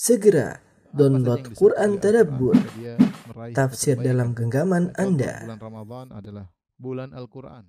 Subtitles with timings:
[0.00, 0.56] Segera
[0.96, 2.56] download Quran Tadabbur,
[3.52, 5.44] tafsir dalam genggaman Anda.
[5.44, 6.46] Bulan Ramadan adalah
[6.80, 7.68] bulan Al-Quran.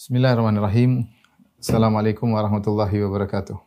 [0.00, 1.04] Bismillahirrahmanirrahim.
[1.60, 3.60] Assalamualaikum warahmatullahi wabarakatuh.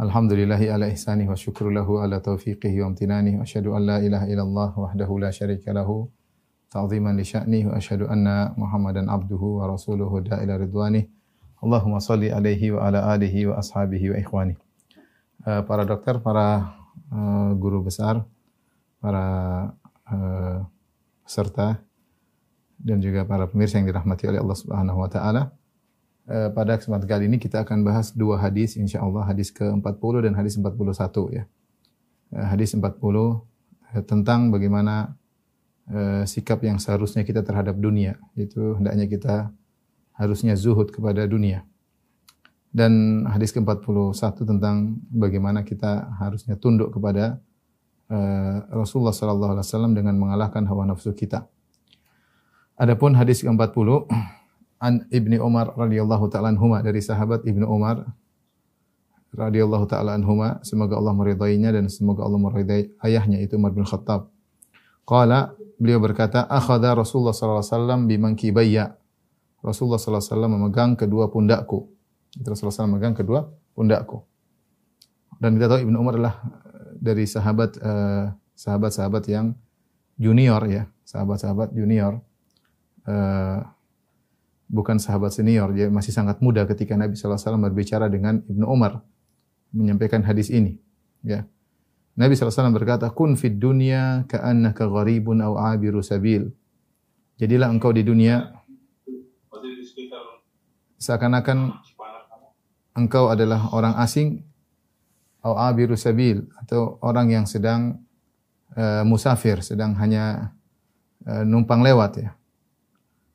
[0.00, 4.24] Alhamdulillahi ala ihsanih wa syukru lahu ala taufiqihi wa amtinanih wa asyhadu an la ilaha
[4.24, 6.08] illallah wahdahu la syarika lahu
[6.72, 11.17] ta'ziman li sya'nih wa asyhadu anna Muhammadan abduhu wa rasuluhu da'ila ridwanih.
[11.58, 14.54] Allahumma salli alaihi wa ala alihi wa ashabihi wa ikhwani.
[15.42, 16.70] Uh, para dokter, para
[17.10, 18.22] uh, guru besar,
[19.02, 19.26] para
[20.06, 20.62] uh,
[22.78, 25.42] dan juga para pemirsa yang dirahmati oleh Allah Subhanahu wa taala.
[26.28, 30.54] Uh, pada kesempatan kali ini kita akan bahas dua hadis insyaallah hadis ke-40 dan hadis
[30.60, 30.78] 41
[31.34, 31.44] ya.
[32.30, 33.38] Uh, hadis 40 uh,
[34.06, 35.14] tentang bagaimana
[36.28, 39.48] sikap yang seharusnya kita terhadap dunia, itu hendaknya kita
[40.18, 41.62] harusnya zuhud kepada dunia.
[42.68, 47.40] Dan hadis ke-41 tentang bagaimana kita harusnya tunduk kepada
[48.12, 51.48] uh, Rasulullah sallallahu alaihi wasallam dengan mengalahkan hawa nafsu kita.
[52.76, 53.88] Adapun hadis ke-40
[54.86, 58.04] an Ibni Umar radhiyallahu taala anhuma dari sahabat Ibnu Umar
[59.32, 64.28] radhiyallahu taala anhuma semoga Allah meridainya dan semoga Allah meridai ayahnya itu Umar bin Khattab.
[65.08, 68.97] Qala beliau berkata akhadha Rasulullah sallallahu alaihi wasallam bimankibayya
[69.62, 71.90] Rasulullah SAW memegang kedua pundakku.
[72.46, 74.22] Rasulullah SAW memegang kedua pundakku.
[75.38, 78.26] Dan kita tahu Ibnu Umar adalah eh, dari sahabat eh,
[78.58, 79.54] sahabat-sahabat yang
[80.18, 82.18] junior ya, sahabat-sahabat junior.
[83.08, 83.64] Uh,
[84.68, 89.00] bukan sahabat senior, dia masih sangat muda ketika Nabi SAW berbicara dengan Ibnu Umar
[89.72, 90.76] menyampaikan hadis ini.
[91.24, 91.48] Ya.
[92.18, 96.50] Nabi SAW berkata, Kun fid dunya ka'annaka gharibun au abiru sabil.
[97.38, 98.57] Jadilah engkau di dunia
[100.98, 101.78] seakan-akan
[102.98, 104.42] engkau adalah orang asing
[105.38, 108.02] atau abiru sabil atau orang yang sedang
[108.76, 110.52] uh, musafir, sedang hanya
[111.24, 112.30] uh, numpang lewat ya.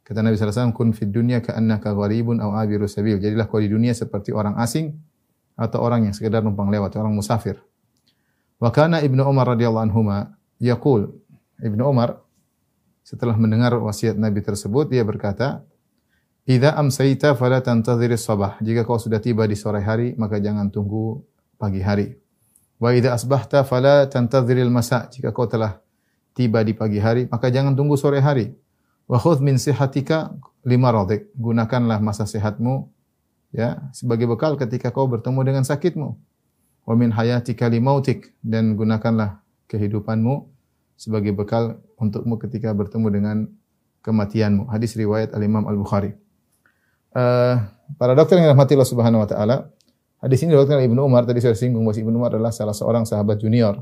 [0.03, 3.23] Kata Nabi SAW, kun fid dunya ka'annaka gharibun aw abiru sabil.
[3.23, 4.99] Jadilah kau di dunia seperti orang asing
[5.55, 7.57] atau orang yang sekedar numpang lewat, orang musafir.
[8.59, 11.07] Wa kana Ibnu Umar radhiyallahu anhuma yaqul,
[11.63, 12.19] Ibnu Umar
[13.01, 15.63] setelah mendengar wasiat Nabi tersebut dia berkata,
[16.43, 18.59] Idza amsayta fala tantadhir sabah.
[18.59, 21.23] Jika kau sudah tiba di sore hari, maka jangan tunggu
[21.55, 22.19] pagi hari.
[22.83, 25.07] Wa idza asbahta fala tantadhiril masa.
[25.07, 25.79] Jika kau telah
[26.35, 28.51] tiba di pagi hari, maka jangan tunggu sore hari.
[29.07, 30.35] Wa khudh min sihatika
[30.67, 31.31] lima radik.
[31.39, 32.91] Gunakanlah masa sehatmu
[33.55, 36.19] ya sebagai bekal ketika kau bertemu dengan sakitmu.
[36.83, 39.39] Wa min hayatika limautik dan gunakanlah
[39.71, 40.51] kehidupanmu
[40.99, 43.37] sebagai bekal untukmu ketika bertemu dengan
[44.03, 44.67] kematianmu.
[44.67, 46.19] Hadis riwayat Al-Imam Al-Bukhari
[47.13, 47.55] uh,
[47.95, 49.55] para dokter yang dirahmati Allah Subhanahu wa taala,
[50.19, 53.39] hadis ini diriwayatkan Ibnu Umar tadi saya singgung bahwa Ibnu Umar adalah salah seorang sahabat
[53.39, 53.81] junior.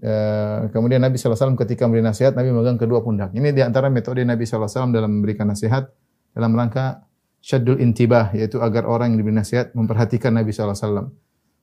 [0.00, 3.34] Uh, kemudian Nabi SAW ketika memberi nasihat, Nabi memegang kedua pundak.
[3.34, 5.90] Ini di antara metode Nabi SAW dalam memberikan nasihat
[6.30, 7.10] dalam rangka
[7.42, 11.10] syaddul intibah, yaitu agar orang yang diberi nasihat memperhatikan Nabi SAW.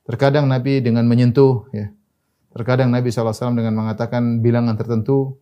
[0.03, 1.94] Terkadang Nabi dengan menyentuh, ya.
[2.51, 5.38] terkadang Nabi SAW dengan mengatakan bilangan tertentu,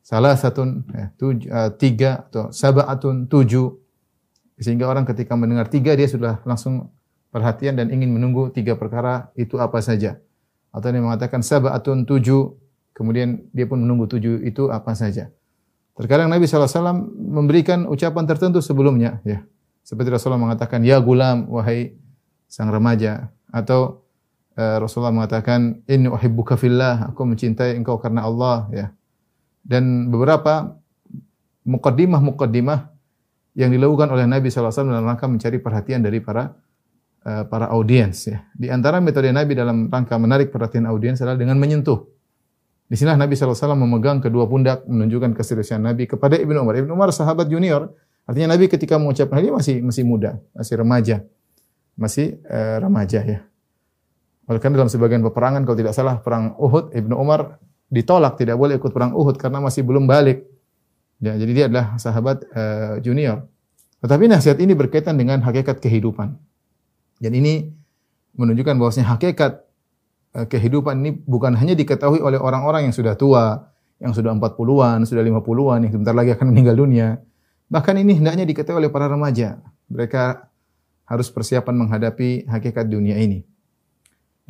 [0.00, 3.81] salah satu, ya, tuj, uh, tiga atau sabaatun tujuh,
[4.62, 6.88] sehingga orang ketika mendengar tiga dia sudah langsung
[7.32, 10.20] perhatian dan ingin menunggu tiga perkara itu apa saja.
[10.72, 12.56] Atau dia mengatakan sabatun tujuh,
[12.96, 15.28] kemudian dia pun menunggu tujuh itu apa saja.
[15.92, 19.44] Terkadang Nabi SAW memberikan ucapan tertentu sebelumnya, ya.
[19.84, 21.98] Seperti Rasulullah mengatakan, Ya gulam, wahai
[22.48, 23.28] sang remaja.
[23.52, 24.06] Atau
[24.56, 28.70] uh, Rasulullah mengatakan, Inni uhibbuka fillah, aku mencintai engkau karena Allah.
[28.72, 28.86] ya.
[29.60, 30.80] Dan beberapa
[31.68, 32.91] mukaddimah-mukaddimah
[33.52, 36.48] yang dilakukan oleh Nabi SAW dalam rangka mencari perhatian dari para
[37.26, 38.28] uh, para audiens.
[38.28, 38.48] Ya.
[38.56, 42.00] Di antara metode Nabi dalam rangka menarik perhatian audiens adalah dengan menyentuh.
[42.92, 46.76] Di sini Nabi SAW memegang kedua pundak menunjukkan keseriusan Nabi kepada Ibnu Umar.
[46.76, 47.88] Ibnu Umar sahabat junior,
[48.28, 51.16] artinya Nabi ketika mengucapkan dia masih masih muda, masih remaja,
[51.96, 53.40] masih uh, remaja ya.
[54.44, 57.56] Oleh karena dalam sebagian peperangan kalau tidak salah perang Uhud, Ibnu Umar
[57.88, 60.44] ditolak tidak boleh ikut perang Uhud karena masih belum balik.
[61.22, 63.46] Ya, jadi dia adalah sahabat uh, junior.
[64.02, 66.34] Tetapi nasihat ini berkaitan dengan hakikat kehidupan.
[67.22, 67.70] Dan ini
[68.34, 69.62] menunjukkan bahwasanya hakikat
[70.34, 73.70] uh, kehidupan ini bukan hanya diketahui oleh orang-orang yang sudah tua,
[74.02, 77.22] yang sudah 40-an, sudah 50-an, yang sebentar lagi akan meninggal dunia.
[77.70, 79.62] Bahkan ini hendaknya diketahui oleh para remaja.
[79.86, 80.50] Mereka
[81.06, 83.46] harus persiapan menghadapi hakikat dunia ini.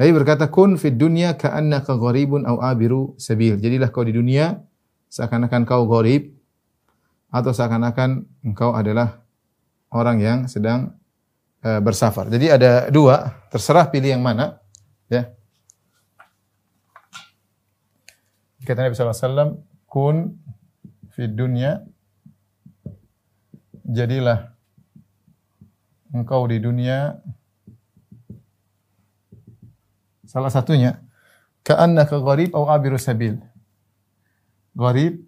[0.01, 4.65] Nabi berkata, "Kun fid dunya ka'annaka gharibun aw abiru sabil." Jadilah kau di dunia
[5.13, 6.33] seakan-akan kau gharib,
[7.29, 9.22] atau seakan-akan engkau adalah
[9.93, 10.97] orang yang sedang
[11.63, 12.27] uh, bersafar.
[12.33, 14.59] Jadi ada dua, terserah pilih yang mana.
[15.07, 15.31] Ya.
[18.65, 20.41] Kata Nabi SAW, kun
[21.13, 21.85] fi dunya,
[23.85, 24.55] jadilah
[26.13, 27.21] engkau di dunia
[30.25, 30.97] salah satunya
[31.67, 33.37] ka'annaka gharib atau abiru sabil.
[34.73, 35.21] Gharib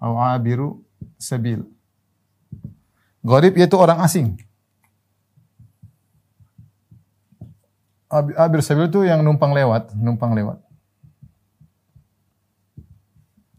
[0.00, 0.68] atau abiru
[1.20, 1.75] sabil.
[3.26, 4.38] Gharib yaitu orang asing.
[8.14, 10.62] Abir sabil itu yang numpang lewat, numpang lewat.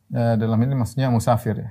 [0.08, 1.70] Ya, dalam ini maksudnya musafir ya.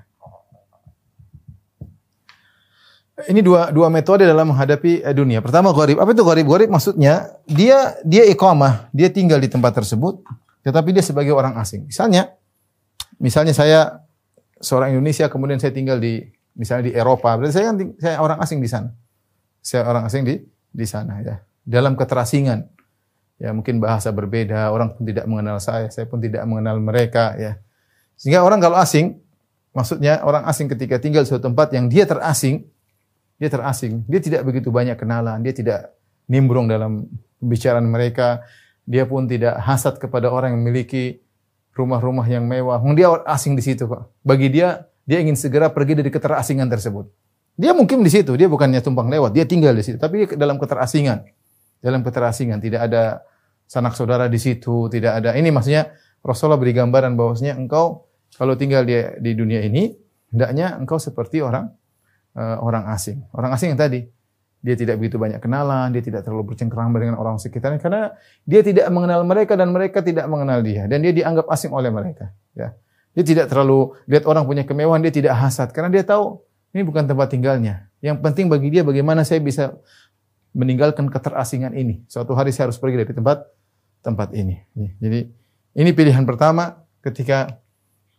[3.32, 5.40] Ini dua dua metode dalam menghadapi eh, dunia.
[5.40, 5.96] Pertama gharib.
[5.96, 6.44] Apa itu gharib?
[6.44, 10.20] Gharib maksudnya dia dia iqamah, dia tinggal di tempat tersebut,
[10.60, 11.88] tetapi dia sebagai orang asing.
[11.88, 12.36] Misalnya
[13.16, 14.04] misalnya saya
[14.60, 18.58] seorang Indonesia kemudian saya tinggal di misalnya di Eropa, berarti saya kan saya orang asing
[18.58, 18.90] di sana.
[19.60, 20.34] Saya orang asing di
[20.72, 21.36] di sana ya.
[21.62, 22.72] Dalam keterasingan.
[23.36, 27.60] Ya mungkin bahasa berbeda, orang pun tidak mengenal saya, saya pun tidak mengenal mereka ya.
[28.16, 29.20] Sehingga orang kalau asing,
[29.76, 32.64] maksudnya orang asing ketika tinggal di suatu tempat yang dia terasing,
[33.36, 35.92] dia terasing, dia tidak begitu banyak kenalan, dia tidak
[36.32, 38.40] nimbrung dalam pembicaraan mereka,
[38.88, 41.20] dia pun tidak hasad kepada orang yang memiliki
[41.76, 42.80] rumah-rumah yang mewah.
[42.96, 44.16] Dia asing di situ kok.
[44.24, 47.06] Bagi dia, dia ingin segera pergi dari keterasingan tersebut.
[47.56, 51.24] Dia mungkin di situ, dia bukannya tumpang lewat, dia tinggal di situ, tapi dalam keterasingan.
[51.80, 53.24] Dalam keterasingan, tidak ada
[53.64, 55.32] sanak saudara di situ, tidak ada.
[55.32, 59.94] Ini maksudnya Rasulullah beri gambaran bahwasanya engkau kalau tinggal di, di dunia ini,
[60.34, 61.70] hendaknya engkau seperti orang
[62.36, 63.24] uh, orang asing.
[63.32, 64.04] Orang asing yang tadi
[64.60, 68.02] dia tidak begitu banyak kenalan, dia tidak terlalu bercengkerama dengan orang sekitarnya karena
[68.42, 72.34] dia tidak mengenal mereka dan mereka tidak mengenal dia dan dia dianggap asing oleh mereka.
[72.52, 72.74] Ya.
[73.16, 76.44] Dia tidak terlalu lihat orang punya kemewahan, dia tidak hasad karena dia tahu
[76.76, 77.88] ini bukan tempat tinggalnya.
[78.04, 79.72] Yang penting bagi dia bagaimana saya bisa
[80.52, 82.04] meninggalkan keterasingan ini.
[82.12, 83.48] Suatu hari saya harus pergi dari tempat
[84.04, 84.60] tempat ini.
[85.00, 85.32] Jadi
[85.80, 87.56] ini pilihan pertama ketika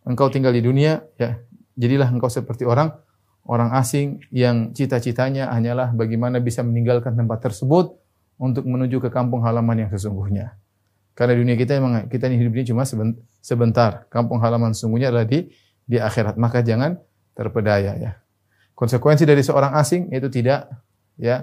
[0.01, 1.37] engkau tinggal di dunia, ya
[1.77, 2.89] jadilah engkau seperti orang
[3.47, 7.95] orang asing yang cita-citanya hanyalah bagaimana bisa meninggalkan tempat tersebut
[8.37, 10.57] untuk menuju ke kampung halaman yang sesungguhnya.
[11.17, 12.85] Karena dunia kita memang kita ini hidup ini cuma
[13.41, 14.05] sebentar.
[14.13, 15.49] Kampung halaman sesungguhnya adalah di
[15.81, 16.37] di akhirat.
[16.37, 16.93] Maka jangan
[17.33, 18.11] terpedaya ya.
[18.77, 20.69] Konsekuensi dari seorang asing itu tidak
[21.17, 21.41] ya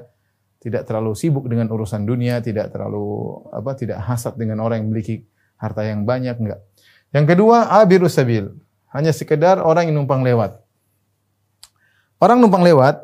[0.63, 5.27] tidak terlalu sibuk dengan urusan dunia, tidak terlalu apa tidak hasad dengan orang yang memiliki
[5.59, 6.63] harta yang banyak enggak.
[7.11, 8.55] Yang kedua, abirus sabil.
[8.95, 10.63] Hanya sekedar orang yang numpang lewat.
[12.23, 13.03] Orang numpang lewat,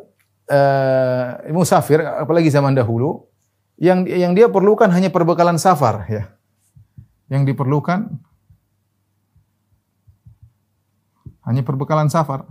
[0.49, 3.26] uh, musafir, apalagi zaman dahulu,
[3.75, 6.31] yang yang dia perlukan hanya perbekalan safar, ya.
[7.31, 8.11] Yang diperlukan
[11.47, 12.47] hanya perbekalan safar.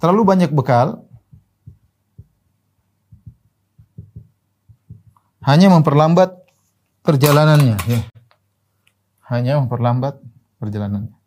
[0.00, 1.04] Terlalu banyak bekal,
[5.44, 6.40] hanya memperlambat
[7.04, 8.00] perjalanannya, ya.
[9.28, 10.16] Hanya memperlambat
[10.56, 11.19] perjalanannya.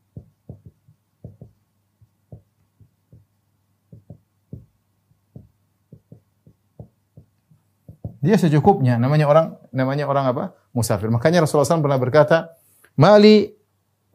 [8.23, 8.95] Dia secukupnya.
[8.95, 10.43] Namanya orang namanya orang apa?
[10.71, 11.11] Musafir.
[11.11, 12.55] Makanya Rasulullah SAW pernah berkata,
[12.95, 13.51] "Mali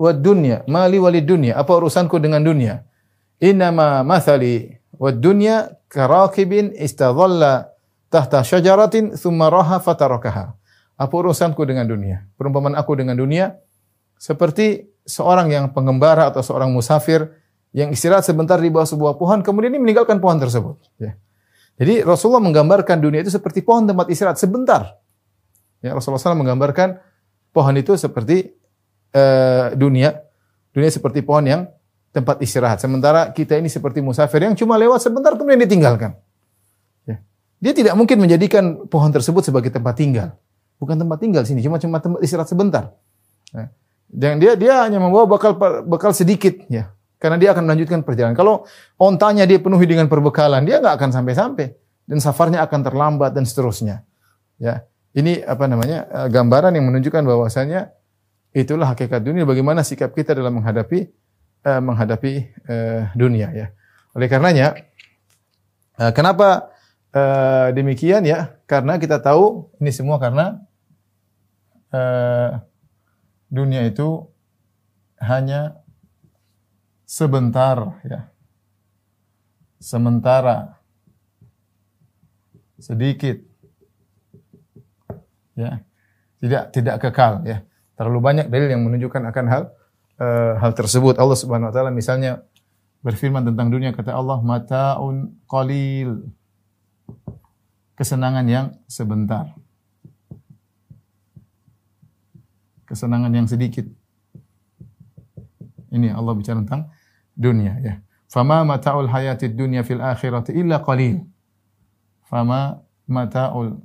[0.01, 2.89] wa dunya, mali walid dunya." Apa urusanku dengan dunia?
[3.39, 7.69] Innama mathali wa dunya karakibin istadhalla
[8.09, 10.57] tahta syajaratin thumma raha fatarakaha.
[10.97, 12.25] Apa urusanku dengan dunia?
[12.41, 13.61] Perumpamaan aku dengan dunia
[14.19, 17.29] seperti seorang yang pengembara atau seorang musafir
[17.77, 20.81] yang istirahat sebentar di bawah sebuah pohon kemudian ini meninggalkan pohon tersebut.
[20.97, 21.15] Ya.
[21.79, 24.99] Jadi Rasulullah menggambarkan dunia itu seperti pohon tempat istirahat sebentar.
[25.79, 26.99] Ya, Rasulullah SAW menggambarkan
[27.55, 28.51] pohon itu seperti
[29.15, 30.27] uh, dunia,
[30.75, 31.63] dunia seperti pohon yang
[32.11, 32.83] tempat istirahat.
[32.83, 36.19] Sementara kita ini seperti musafir yang cuma lewat sebentar kemudian ditinggalkan.
[37.07, 37.23] Ya.
[37.63, 40.35] Dia tidak mungkin menjadikan pohon tersebut sebagai tempat tinggal.
[40.83, 42.91] Bukan tempat tinggal sini, cuma cuma tempat istirahat sebentar.
[43.55, 43.71] Ya.
[44.11, 45.55] Dan dia dia hanya membawa bekal
[45.87, 46.91] bekal sedikit, ya.
[47.19, 48.39] Karena dia akan melanjutkan perjalanan.
[48.39, 48.63] Kalau
[48.95, 51.67] ontanya dia penuhi dengan perbekalan, dia nggak akan sampai-sampai
[52.07, 54.07] dan safarnya akan terlambat dan seterusnya.
[54.59, 57.91] Ya, ini apa namanya eh, gambaran yang menunjukkan bahwasanya
[58.55, 59.43] itulah hakikat dunia.
[59.43, 61.11] Bagaimana sikap kita dalam menghadapi
[61.67, 62.33] uh, menghadapi
[62.69, 63.67] uh, dunia ya.
[64.15, 64.79] Oleh karenanya,
[66.01, 66.73] uh, kenapa
[67.13, 68.57] uh, demikian ya?
[68.65, 70.59] Karena kita tahu ini semua karena
[71.93, 72.63] uh,
[73.49, 74.29] dunia itu
[75.19, 75.81] hanya
[77.09, 78.29] sebentar ya.
[79.81, 80.77] Sementara
[82.77, 83.41] sedikit
[85.57, 85.81] ya.
[86.39, 87.65] Tidak tidak kekal ya.
[87.97, 89.63] Terlalu banyak dalil yang menunjukkan akan hal
[90.21, 91.17] uh, hal tersebut.
[91.17, 92.45] Allah Subhanahu wa taala misalnya
[93.03, 96.29] berfirman tentang dunia kata Allah mataun qalil
[97.95, 99.55] kesenangan yang sebentar
[102.87, 103.87] kesenangan yang sedikit
[105.95, 106.91] ini Allah bicara tentang
[107.39, 107.95] dunia ya
[108.27, 111.23] fama mataul hayatid dunya fil akhirati illa qalil
[112.27, 113.79] fama mataul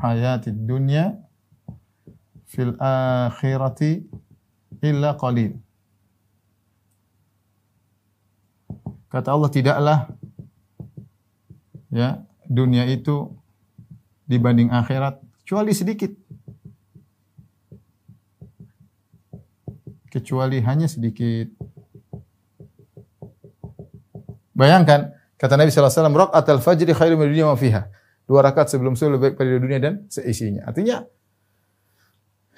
[0.00, 1.20] hayatid dunya
[2.48, 4.08] fil akhirati
[4.80, 5.60] illa qalil
[9.14, 9.98] Kata Allah tidaklah
[11.94, 13.30] ya dunia itu
[14.26, 16.10] dibanding akhirat kecuali sedikit.
[20.10, 21.46] Kecuali hanya sedikit.
[24.54, 27.90] Bayangkan kata Nabi sallallahu alaihi wasallam rakaat al-fajr khairu min dunya wa fiha.
[28.24, 30.64] Dua rakaat sebelum subuh lebih baik pada dunia dan seisinya.
[30.64, 31.04] Artinya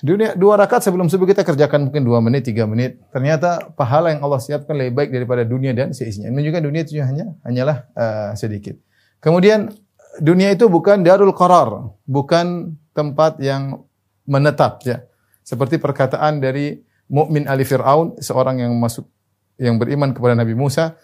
[0.05, 3.01] Dunia dua rakaat sebelum subuh kita kerjakan mungkin dua menit, tiga menit.
[3.09, 6.29] Ternyata pahala yang Allah siapkan lebih baik daripada dunia dan seisinya.
[6.29, 8.77] Menunjukkan dunia itu hanya hanyalah uh, sedikit.
[9.25, 9.73] Kemudian
[10.21, 13.89] dunia itu bukan darul qarar, bukan tempat yang
[14.29, 15.01] menetap ya.
[15.41, 16.77] Seperti perkataan dari
[17.09, 19.09] mukmin Ali Fir'aun, seorang yang masuk
[19.57, 21.01] yang beriman kepada Nabi Musa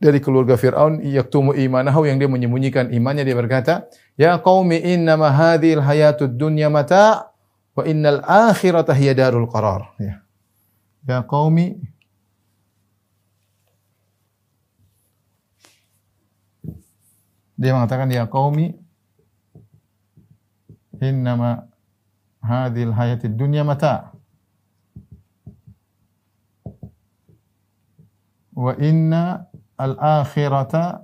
[0.00, 3.74] dari keluarga Fir'aun yaktumu imanahu yang dia menyembunyikan imannya dia berkata
[4.16, 7.30] ya qaumi innama hadhil hayatud dunya mata'
[7.80, 9.94] Wa innal akhirata hiya darul qarar.
[9.96, 10.20] Ya.
[11.06, 11.80] Ya qaumi
[17.60, 18.72] Dia mengatakan ya qaumi
[20.96, 21.68] innama
[22.40, 24.16] hadhil hayatid dunya mata.
[28.56, 29.44] Wa inna
[29.80, 31.00] al-akhirata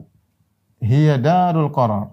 [0.85, 2.13] hiya darul qarar.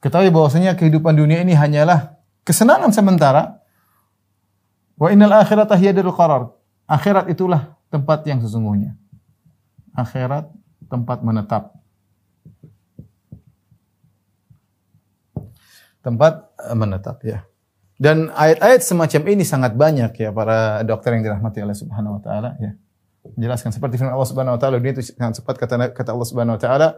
[0.00, 3.64] Ketahui bahwasanya kehidupan dunia ini hanyalah kesenangan sementara.
[5.00, 6.52] Wa innal akhirata hiya darul qarar.
[6.84, 8.96] Akhirat itulah tempat yang sesungguhnya.
[9.96, 10.52] Akhirat
[10.92, 11.72] tempat menetap.
[16.00, 16.32] Tempat
[16.64, 17.44] eh, menetap ya.
[18.00, 22.56] Dan ayat-ayat semacam ini sangat banyak ya para dokter yang dirahmati oleh Subhanahu wa taala
[22.56, 22.72] ya.
[23.36, 26.56] Menjelaskan seperti firman Allah Subhanahu wa taala dunia itu sangat cepat kata kata Allah Subhanahu
[26.56, 26.88] wa taala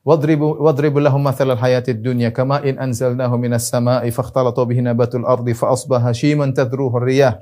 [0.00, 5.52] wadribu wadribu lahum mathalal hayatid dunya kama in anzalnahu minas sama'i fakhtalata bihi nabatul ardi
[5.52, 7.36] fa asbaha shiman tadruhu riyah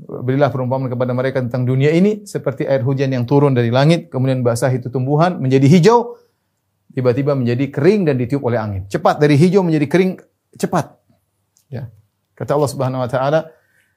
[0.00, 4.40] Berilah perumpamaan kepada mereka tentang dunia ini seperti air hujan yang turun dari langit kemudian
[4.40, 6.16] basah itu tumbuhan menjadi hijau
[6.90, 8.82] tiba-tiba menjadi kering dan ditiup oleh angin.
[8.90, 10.12] Cepat dari hijau menjadi kering
[10.58, 10.98] cepat.
[11.70, 11.92] Ya.
[12.34, 13.40] Kata Allah Subhanahu wa taala,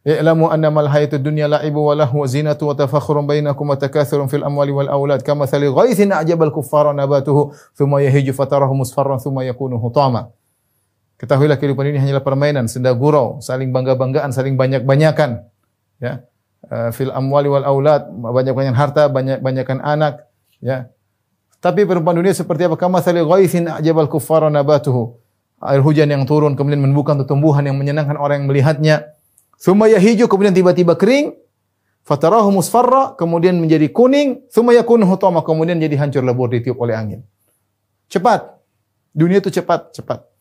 [0.03, 4.43] I'lamu annamal hayatud dunya la'ibu wa lahu wa zinatu wa tafakhurun bainakum wa takathurun fil
[4.43, 9.79] amwali wal aulad kama thali ghaithin a'jabal kuffara nabatuhu thumma yahiju fatarahu musfarran thumma yakunu
[9.79, 10.35] hutama.
[11.15, 15.47] Ketahuilah kehidupan ini hanyalah permainan, senda gurau, saling bangga-banggaan, saling banyak-banyakan.
[16.03, 16.27] Ya.
[16.67, 20.27] Uh, fil amwali wal aulad, banyak-banyak harta, banyak-banyakan anak,
[20.59, 20.91] ya.
[21.63, 22.75] Tapi perempuan dunia seperti apa?
[22.75, 25.15] Kama thali ghaithin a'jabal kuffara nabatuhu.
[25.63, 29.15] Air hujan yang turun kemudian menumbuhkan tumbuhan yang menyenangkan orang yang melihatnya
[29.59, 31.35] Thumma yahiju kemudian tiba-tiba kering.
[32.03, 34.47] Fatarahu musfarra kemudian menjadi kuning.
[34.51, 37.21] Thumma yakunu hutama kemudian jadi hancur lebur ditiup oleh angin.
[38.11, 38.59] Cepat.
[39.13, 40.33] Dunia itu cepat, cepat.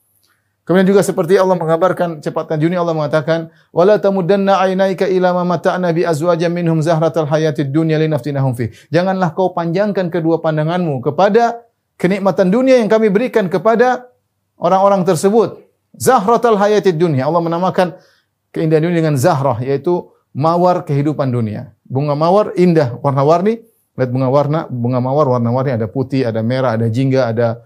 [0.63, 5.91] Kemudian juga seperti Allah mengabarkan cepatkan dunia Allah mengatakan wala tamuddanna ainaika ila ma mata'na
[5.91, 8.71] bi azwajin minhum zahratal hayatid dunya linaftinahum fi.
[8.95, 11.67] Janganlah kau panjangkan kedua pandanganmu kepada
[11.99, 14.07] kenikmatan dunia yang kami berikan kepada
[14.55, 15.67] orang-orang tersebut.
[15.99, 17.27] Zahratal hayatid dunya.
[17.27, 17.99] Allah menamakan
[18.53, 21.73] keindahan dunia dengan zahrah yaitu mawar kehidupan dunia.
[21.85, 23.65] Bunga mawar indah warna-warni.
[23.93, 27.61] Lihat bunga warna, bunga mawar warna-warni ada putih, ada merah, ada jingga, ada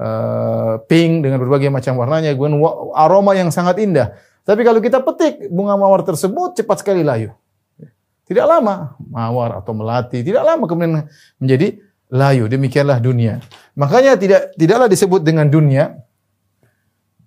[0.00, 2.64] uh, pink dengan berbagai macam warnanya, kemudian
[2.96, 4.16] aroma yang sangat indah.
[4.40, 7.28] Tapi kalau kita petik bunga mawar tersebut cepat sekali layu.
[8.24, 11.04] Tidak lama mawar atau melati, tidak lama kemudian
[11.36, 11.76] menjadi
[12.08, 12.48] layu.
[12.48, 13.44] Demikianlah dunia.
[13.76, 16.00] Makanya tidak tidaklah disebut dengan dunia.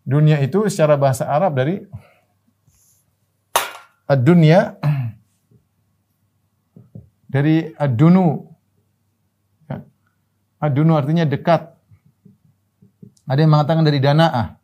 [0.10, 1.86] Dunia itu secara bahasa Arab dari
[4.10, 4.74] ad-dunya
[7.30, 8.50] dari ad-dunu.
[9.70, 9.86] Ya.
[10.58, 11.78] Ad-dunu artinya dekat.
[13.30, 14.58] Ada yang mengatakan dari dana'ah.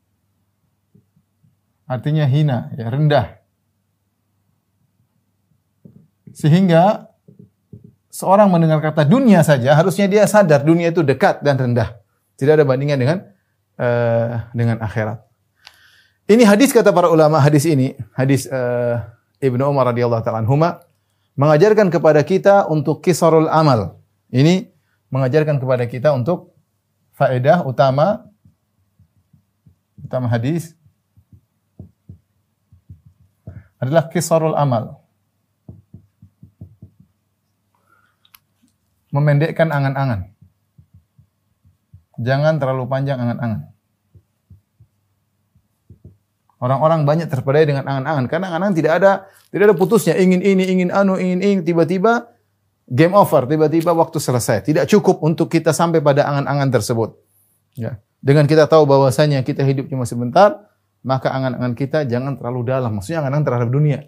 [1.86, 3.38] Artinya hina, ya rendah.
[6.34, 7.14] Sehingga
[8.10, 11.94] seorang mendengar kata dunia saja harusnya dia sadar dunia itu dekat dan rendah.
[12.36, 13.18] Tidak ada bandingan dengan
[13.78, 15.22] uh, dengan akhirat.
[16.25, 18.98] Ini hadis kata para ulama hadis ini, hadis uh,
[19.44, 20.84] Ibnu Umar radhiyallahu taala anhuma
[21.36, 24.00] mengajarkan kepada kita untuk kisarul amal.
[24.32, 24.72] Ini
[25.12, 26.56] mengajarkan kepada kita untuk
[27.15, 28.27] faedah utama
[30.00, 30.75] utama hadis
[33.80, 35.06] adalah kisarul amal.
[39.15, 40.36] memendekkan angan-angan.
[42.20, 43.72] Jangan terlalu panjang angan-angan.
[46.56, 48.26] Orang-orang banyak terpedaya dengan angan-angan.
[48.32, 49.12] Karena angan-angan tidak ada
[49.52, 50.16] tidak ada putusnya.
[50.16, 51.62] Ingin ini ingin anu ingin ini.
[51.68, 52.32] Tiba-tiba
[52.88, 53.44] game over.
[53.44, 54.64] Tiba-tiba waktu selesai.
[54.64, 57.20] Tidak cukup untuk kita sampai pada angan-angan tersebut.
[57.76, 58.00] Ya.
[58.24, 60.72] Dengan kita tahu bahwasanya kita hidup cuma sebentar
[61.06, 62.98] maka angan-angan kita jangan terlalu dalam.
[62.98, 64.00] Maksudnya angan-angan terhadap dunia.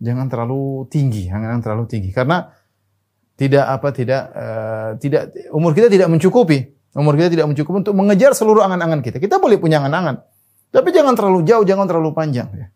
[0.00, 1.28] Jangan terlalu tinggi.
[1.28, 2.10] Angan-angan terlalu tinggi.
[2.16, 2.48] Karena
[3.36, 6.72] tidak apa tidak uh, tidak umur kita tidak mencukupi.
[6.96, 9.20] Umur kita tidak mencukupi untuk mengejar seluruh angan-angan kita.
[9.20, 10.33] Kita boleh punya angan-angan
[10.74, 12.50] tapi jangan terlalu jauh, jangan terlalu panjang.
[12.50, 12.66] Ya.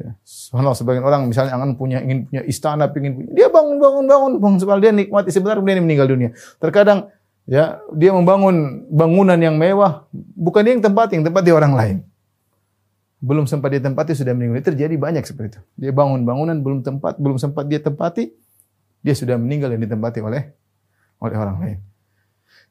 [0.00, 0.16] Ya.
[0.24, 4.32] Subhanallah, sebagian orang misalnya akan punya ingin punya istana, ingin punya, dia bangun bangun bangun
[4.40, 6.30] bangun sebab dia nikmati sebentar kemudian dia meninggal dunia.
[6.56, 7.12] Terkadang
[7.44, 11.96] ya dia membangun bangunan yang mewah, bukan dia yang tempat yang tempat dia orang lain.
[13.20, 14.72] Belum sempat dia tempati sudah meninggal.
[14.72, 15.60] Terjadi banyak seperti itu.
[15.76, 18.32] Dia bangun bangunan belum tempat, belum sempat dia tempati,
[19.04, 20.48] dia sudah meninggal dan ditempati oleh
[21.20, 21.78] oleh orang lain.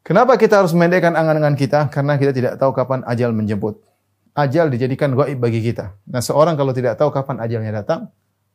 [0.02, 1.86] Kenapa kita harus memendekkan angan-angan kita?
[1.94, 3.91] Karena kita tidak tahu kapan ajal menjemput
[4.36, 5.98] ajal dijadikan gaib bagi kita.
[6.08, 8.12] Nah, seorang kalau tidak tahu kapan ajalnya datang,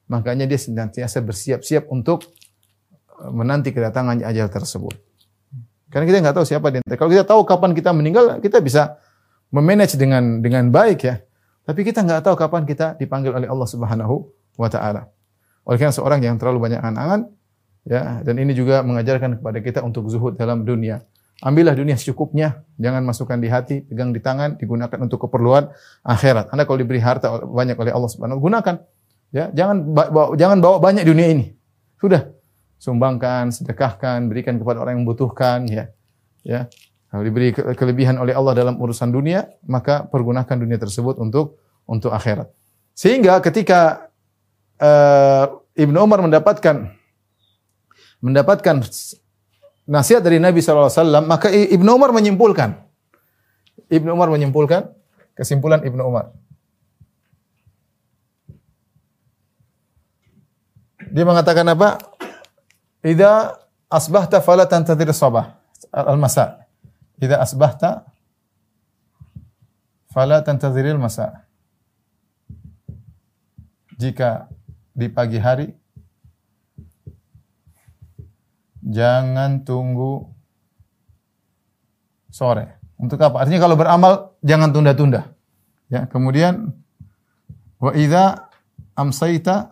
[0.08, 2.24] makanya dia senantiasa bersiap-siap untuk
[3.20, 4.94] eh, menanti kedatangan ajal tersebut.
[5.92, 6.82] Karena kita nggak tahu siapa dia.
[6.84, 8.98] Kalau kita tahu kapan kita meninggal, kita bisa
[9.54, 11.22] memanage dengan dengan baik ya.
[11.66, 14.28] Tapi kita nggak tahu kapan kita dipanggil oleh Allah Subhanahu
[14.58, 15.10] wa taala.
[15.66, 17.20] Oleh karena seorang yang terlalu banyak angan-angan
[17.86, 21.02] ya dan ini juga mengajarkan kepada kita untuk zuhud dalam dunia.
[21.44, 25.68] Ambillah dunia secukupnya, jangan masukkan di hati, pegang di tangan, digunakan untuk keperluan
[26.00, 26.48] akhirat.
[26.48, 28.80] Anda kalau diberi harta banyak oleh Allah Subhanahu gunakan.
[29.36, 31.52] Ya, jangan bawa, jangan bawa banyak dunia ini.
[32.00, 32.32] Sudah,
[32.80, 35.92] sumbangkan, sedekahkan, berikan kepada orang yang membutuhkan, ya.
[36.40, 36.72] Ya.
[37.12, 42.48] Kalau diberi kelebihan oleh Allah dalam urusan dunia, maka pergunakan dunia tersebut untuk untuk akhirat.
[42.96, 44.08] Sehingga ketika
[44.80, 46.96] uh, Ibnu Umar mendapatkan
[48.24, 48.82] mendapatkan
[49.86, 52.74] nasihat dari Nabi SAW, maka Ibnu Umar menyimpulkan.
[53.86, 54.90] Ibnu Umar menyimpulkan,
[55.38, 56.34] kesimpulan Ibnu Umar.
[61.06, 62.02] Dia mengatakan apa?
[63.00, 63.54] Idza
[63.86, 65.54] asbahta fala tantadir sabah
[65.94, 66.66] al-masa.
[67.22, 68.10] Idza asbahta
[70.10, 71.46] fala tantadiril masa.
[73.96, 74.50] Jika
[74.92, 75.72] di pagi hari
[78.86, 80.30] jangan tunggu
[82.30, 82.78] sore.
[82.96, 83.42] Untuk apa?
[83.42, 85.34] Artinya kalau beramal jangan tunda-tunda.
[85.90, 86.72] Ya, kemudian
[87.76, 88.48] wa idza
[88.96, 89.68] amsayta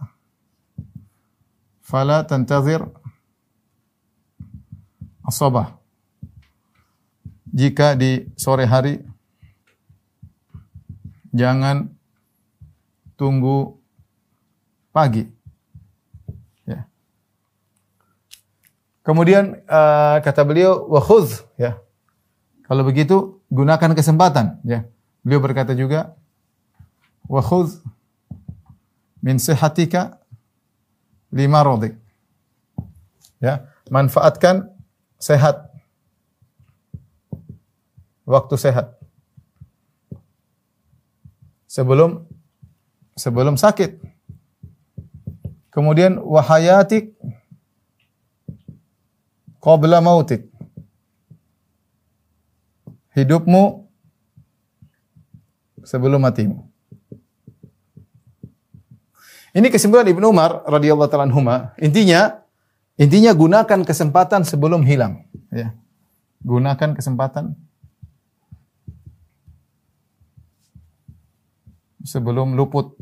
[1.81, 2.85] fala tantazir.
[7.55, 9.00] Jika di sore hari
[11.33, 11.88] jangan
[13.16, 13.79] tunggu
[14.92, 15.27] pagi.
[19.05, 21.77] Kemudian uh, kata beliau wa khudh ya.
[22.64, 24.88] Kalau begitu gunakan kesempatan ya.
[25.21, 26.17] Beliau berkata juga
[27.29, 27.85] wa khudh
[29.21, 30.25] min sihatika
[31.29, 32.01] lima rodik.
[33.45, 34.73] Ya, manfaatkan
[35.21, 35.69] sehat.
[38.25, 38.97] Waktu sehat.
[41.69, 42.25] Sebelum
[43.21, 44.01] sebelum sakit.
[45.69, 47.12] Kemudian wahayatik
[49.64, 50.44] qabla mautik.
[53.16, 53.88] Hidupmu
[55.81, 56.68] sebelum matimu.
[59.55, 61.72] Ini kesimpulan Ibnu Umar radhiyallahu taala anhuma.
[61.79, 62.42] Intinya
[62.98, 65.24] intinya gunakan kesempatan sebelum hilang,
[65.55, 65.72] ya.
[66.42, 67.55] Gunakan kesempatan
[72.03, 72.98] sebelum luput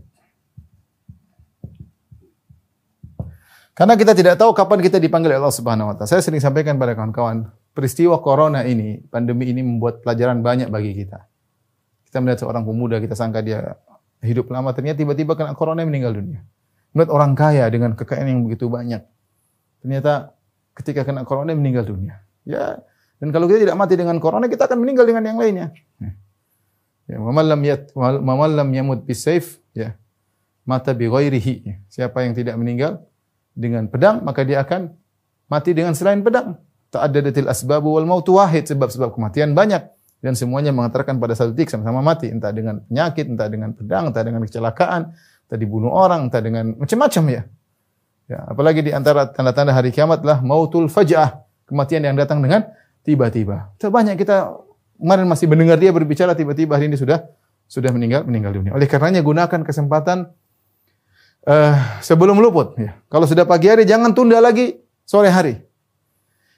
[3.73, 6.09] Karena kita tidak tahu kapan kita dipanggil Allah Subhanahu wa taala.
[6.09, 11.25] Saya sering sampaikan pada kawan-kawan, peristiwa corona ini, pandemi ini membuat pelajaran banyak bagi kita.
[12.05, 13.81] Kita melihat seorang pemuda, kita sangka dia
[14.21, 16.45] hidup lama, ternyata tiba-tiba kena corona meninggal dunia.
[16.93, 19.01] Melihat orang kaya dengan kekayaan yang begitu banyak.
[19.81, 20.37] Ternyata
[20.77, 22.21] ketika kena corona meninggal dunia.
[22.45, 22.85] Ya,
[23.23, 25.71] dan kalau kita tidak mati dengan corona, kita akan meninggal dengan yang lainnya.
[27.09, 29.95] Ya, malam yat, malam yamut bisayf, ya.
[30.69, 31.87] Mata bi ghairihi.
[31.87, 33.01] Siapa yang tidak meninggal
[33.53, 34.93] dengan pedang, maka dia akan
[35.49, 36.57] mati dengan selain pedang.
[36.93, 38.69] Ta'addadatil asbabu wal mautu wahid.
[38.69, 39.85] Sebab-sebab kematian banyak.
[40.23, 42.29] Dan semuanya mengatakan pada satu titik sama-sama mati.
[42.31, 45.13] Entah dengan penyakit, entah dengan pedang, entah dengan kecelakaan,
[45.49, 47.43] entah dibunuh orang, entah dengan macam-macam ya.
[48.29, 48.39] ya.
[48.49, 51.43] Apalagi di antara tanda-tanda hari kiamat adalah mautul faj'ah.
[51.67, 52.69] Kematian yang datang dengan
[53.03, 53.73] tiba-tiba.
[53.81, 54.53] Banyak kita
[55.01, 57.27] kemarin masih mendengar dia berbicara tiba-tiba hari ini sudah
[57.67, 58.73] sudah meninggal meninggal dunia.
[58.77, 60.31] Oleh karenanya gunakan kesempatan
[61.47, 62.75] uh, sebelum luput.
[62.79, 62.99] Ya.
[63.11, 65.59] Kalau sudah pagi hari jangan tunda lagi sore hari.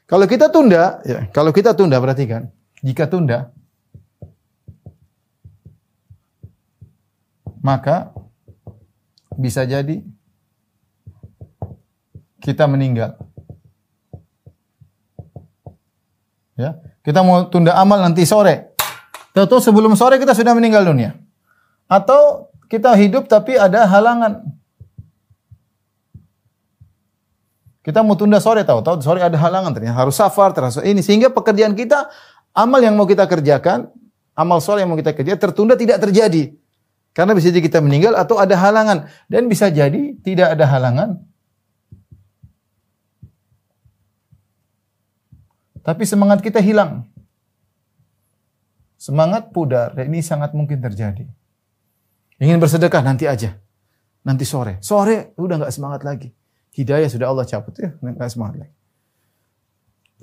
[0.05, 2.53] Kalau kita tunda, ya, kalau kita tunda perhatikan,
[2.85, 3.49] jika tunda
[7.65, 8.13] maka
[9.41, 10.05] bisa jadi
[12.45, 13.17] kita meninggal.
[16.55, 18.77] Ya, kita mau tunda amal nanti sore.
[19.35, 21.19] Tahu sebelum sore kita sudah meninggal dunia.
[21.91, 24.54] Atau kita hidup tapi ada halangan.
[27.85, 31.29] Kita mau tunda sore tahu, tahu sore ada halangan ternyata harus safar terasa ini sehingga
[31.29, 32.09] pekerjaan kita
[32.57, 33.93] amal yang mau kita kerjakan,
[34.33, 36.57] amal sore yang mau kita kerjakan tertunda tidak terjadi.
[37.13, 41.21] Karena bisa jadi kita meninggal atau ada halangan dan bisa jadi tidak ada halangan.
[45.85, 47.05] Tapi semangat kita hilang.
[48.97, 51.29] Semangat pudar ini sangat mungkin terjadi.
[52.41, 53.61] Ingin bersedekah nanti aja.
[54.25, 54.81] Nanti sore.
[54.81, 56.33] Sore udah nggak semangat lagi.
[56.75, 58.75] Hidayah sudah Allah cabut ya, nggak semangat lagi.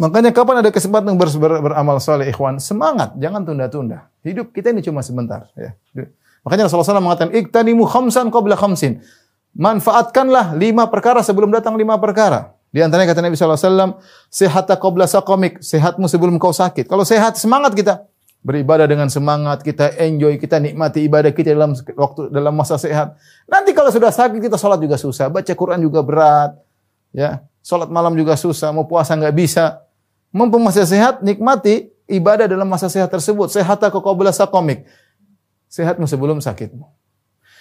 [0.02, 4.10] Makanya kapan ada kesempatan ber, ber, beramal soleh ikhwan, semangat, jangan tunda-tunda.
[4.26, 5.46] Hidup kita ini cuma sebentar.
[5.54, 5.78] Ya.
[6.42, 9.06] Makanya Rasulullah SAW mengatakan, Iktanimu khamsan qabla khamsin.
[9.54, 12.56] Manfaatkanlah lima perkara sebelum datang lima perkara.
[12.72, 14.00] Di antaranya kata Nabi SAW,
[14.32, 16.88] sehat qabla saqamik, sehatmu sebelum kau sakit.
[16.88, 18.08] Kalau sehat, semangat kita.
[18.42, 23.14] Beribadah dengan semangat, kita enjoy, kita nikmati ibadah kita dalam waktu dalam masa sehat.
[23.46, 26.58] Nanti kalau sudah sakit kita sholat juga susah, baca Quran juga berat,
[27.14, 29.86] ya, sholat malam juga susah, mau puasa nggak bisa.
[30.34, 33.54] Mumpung masih sehat, nikmati ibadah dalam masa sehat tersebut.
[33.54, 34.90] Sehat aku qabla sakomik.
[35.70, 36.90] Sehatmu sebelum sakitmu.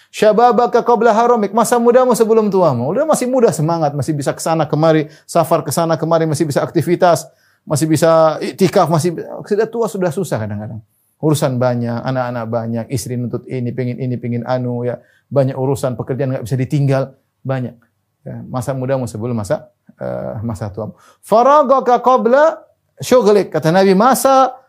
[0.08, 1.52] Syababaka qabla haromik.
[1.52, 2.88] Masa mudamu sebelum tuamu.
[2.90, 6.64] Udah masih muda semangat, masih bisa ke sana kemari, safar ke sana kemari, masih bisa
[6.64, 7.28] aktivitas
[7.68, 10.80] masih bisa iktikaf, masih sudah tua sudah susah kadang-kadang.
[11.20, 16.32] Urusan banyak, anak-anak banyak, istri nuntut ini, pengin ini, pengin anu ya, banyak urusan pekerjaan
[16.32, 17.02] nggak bisa ditinggal,
[17.44, 17.76] banyak.
[18.20, 20.92] Ya, masa mudamu sebelum masa uh, masa tua.
[21.24, 22.60] Faragaka qabla
[23.00, 24.60] syughlik kata Nabi masa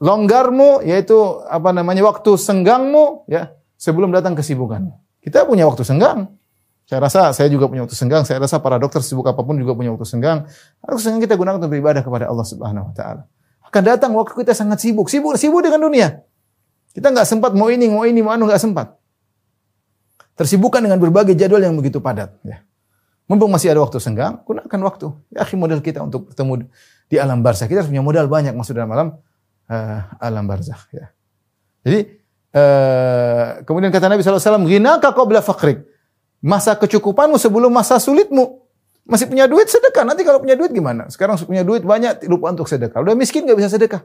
[0.00, 1.14] longgarmu yaitu
[1.46, 4.88] apa namanya waktu senggangmu ya sebelum datang kesibukan.
[5.22, 6.32] Kita punya waktu senggang.
[6.92, 8.20] Saya rasa saya juga punya waktu senggang.
[8.28, 10.44] Saya rasa para dokter sibuk apa pun juga punya waktu senggang.
[10.84, 13.22] Waktu senggang kita gunakan untuk beribadah kepada Allah Subhanahu Wa Taala.
[13.64, 16.20] Akan datang waktu kita sangat sibuk, sibuk, sibuk dengan dunia.
[16.92, 18.92] Kita nggak sempat mau ini, mau ini, mau anu nggak sempat.
[20.36, 22.36] Tersibukkan dengan berbagai jadwal yang begitu padat.
[22.44, 22.60] Ya.
[23.24, 25.16] Mumpung masih ada waktu senggang, gunakan waktu.
[25.32, 26.68] Ya, akhir modal kita untuk bertemu
[27.08, 27.72] di alam barzah.
[27.72, 29.08] Kita harus punya modal banyak masuk dalam alam
[29.72, 30.76] uh, alam barzah.
[30.92, 31.08] Ya.
[31.88, 32.20] Jadi
[32.52, 35.88] uh, kemudian kata Nabi SAW, Ghinaka qabla fakrik
[36.42, 38.60] masa kecukupanmu sebelum masa sulitmu.
[39.06, 40.02] Masih punya duit sedekah.
[40.02, 41.06] Nanti kalau punya duit gimana?
[41.10, 43.02] Sekarang punya duit banyak lupa untuk sedekah.
[43.02, 44.02] Udah miskin nggak bisa sedekah.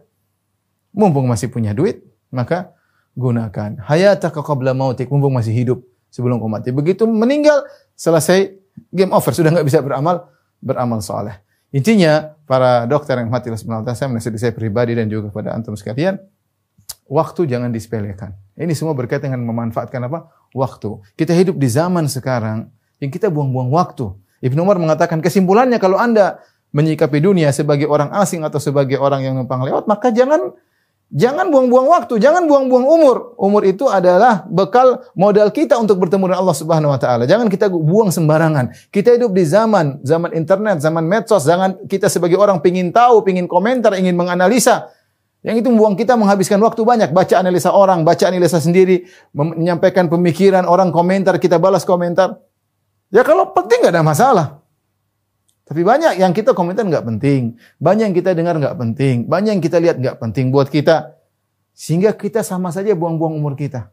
[0.93, 2.02] Mumpung masih punya duit,
[2.34, 2.73] maka
[3.13, 3.78] gunakan.
[3.78, 5.10] Hayataka qabla mautik.
[5.10, 6.73] Mumpung masih hidup sebelum kau mati.
[6.73, 8.58] Begitu meninggal, selesai
[8.89, 9.34] game over.
[9.34, 11.38] Sudah nggak bisa beramal beramal soleh.
[11.69, 16.17] Intinya, para dokter yang mati Allah saya menasihati saya pribadi dan juga kepada antum sekalian,
[17.06, 18.34] waktu jangan disepelekan.
[18.56, 20.32] Ini semua berkaitan dengan memanfaatkan apa?
[20.56, 21.04] Waktu.
[21.20, 24.14] Kita hidup di zaman sekarang yang kita buang-buang waktu.
[24.42, 26.42] Ibnu Umar mengatakan kesimpulannya kalau Anda
[26.76, 30.54] menyikapi dunia sebagai orang asing atau sebagai orang yang numpang lewat, maka jangan
[31.08, 33.18] jangan buang-buang waktu, jangan buang-buang umur.
[33.40, 37.24] Umur itu adalah bekal modal kita untuk bertemu dengan Allah Subhanahu wa taala.
[37.24, 38.76] Jangan kita buang sembarangan.
[38.92, 43.48] Kita hidup di zaman zaman internet, zaman medsos, jangan kita sebagai orang pingin tahu, pingin
[43.48, 44.92] komentar, ingin menganalisa.
[45.48, 47.16] Yang itu membuang kita menghabiskan waktu banyak.
[47.16, 52.44] Baca analisa orang, baca analisa sendiri, menyampaikan pemikiran orang, komentar, kita balas komentar.
[53.16, 54.48] Ya kalau penting nggak ada masalah.
[55.64, 57.56] Tapi banyak yang kita komentar nggak penting.
[57.80, 59.24] Banyak yang kita dengar nggak penting.
[59.24, 61.16] Banyak yang kita lihat nggak penting buat kita.
[61.72, 63.88] Sehingga kita sama saja buang-buang umur kita.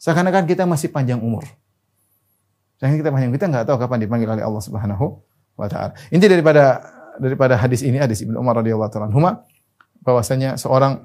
[0.00, 1.44] Seakan-akan kita masih panjang umur.
[2.80, 5.20] Jangan kita panjang kita nggak tahu kapan dipanggil oleh Allah Subhanahu
[5.60, 5.92] wa taala.
[6.08, 6.80] Inti daripada
[7.20, 9.12] daripada hadis ini hadis Ibnu Umar radhiyallahu taala
[10.00, 11.04] bahwasanya seorang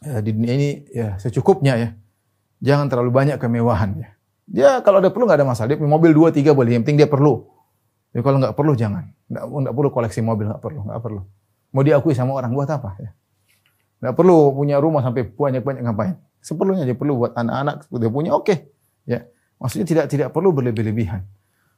[0.00, 1.88] ya, di dunia ini ya secukupnya ya.
[2.60, 4.08] Jangan terlalu banyak kemewahan ya.
[4.50, 5.68] Dia kalau ada perlu nggak ada masalah.
[5.72, 6.76] Dia punya mobil dua tiga boleh.
[6.76, 7.48] Yang penting dia perlu.
[8.10, 9.08] Ya, kalau nggak perlu jangan.
[9.30, 11.20] Nggak, nggak perlu koleksi mobil nggak perlu nggak perlu.
[11.70, 13.10] Mau diakui sama orang buat apa ya?
[14.02, 16.14] Nggak perlu punya rumah sampai banyak banyak ngapain.
[16.40, 17.88] Seperlunya dia perlu buat anak-anak.
[17.88, 18.58] Dia punya oke okay.
[19.06, 19.24] ya.
[19.60, 21.24] Maksudnya tidak tidak perlu berlebih-lebihan.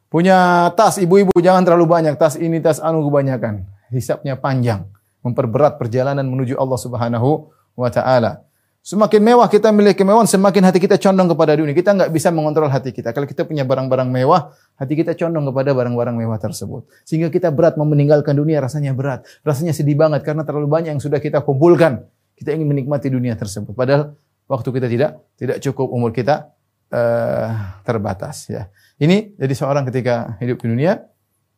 [0.07, 2.15] Punya tas ibu-ibu jangan terlalu banyak.
[2.19, 3.69] Tas ini tas anu kebanyakan.
[3.93, 4.89] Hisapnya panjang
[5.23, 8.43] memperberat perjalanan menuju Allah Subhanahu wa taala.
[8.83, 11.71] Semakin mewah kita memiliki kemewahan, semakin hati kita condong kepada dunia.
[11.71, 13.15] Kita nggak bisa mengontrol hati kita.
[13.15, 16.91] Kalau kita punya barang-barang mewah, hati kita condong kepada barang-barang mewah tersebut.
[17.07, 19.23] Sehingga kita berat mau meninggalkan dunia, rasanya berat.
[19.47, 22.03] Rasanya sedih banget karena terlalu banyak yang sudah kita kumpulkan.
[22.35, 23.71] Kita ingin menikmati dunia tersebut.
[23.71, 24.19] Padahal
[24.51, 26.51] waktu kita tidak tidak cukup, umur kita
[26.91, 28.51] uh, terbatas.
[28.51, 28.67] Ya.
[28.99, 31.07] Ini jadi seorang ketika hidup di dunia,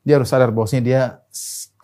[0.05, 1.00] dia harus sadar bahwasanya dia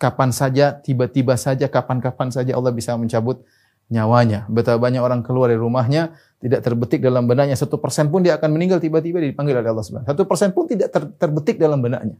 [0.01, 3.45] kapan saja, tiba-tiba saja, kapan-kapan saja Allah bisa mencabut
[3.93, 4.49] nyawanya.
[4.49, 7.53] Betapa banyak orang keluar dari rumahnya, tidak terbetik dalam benaknya.
[7.53, 10.89] Satu persen pun dia akan meninggal tiba-tiba dipanggil oleh Allah Subhanahu Satu persen pun tidak
[10.89, 12.17] ter terbetik dalam benaknya.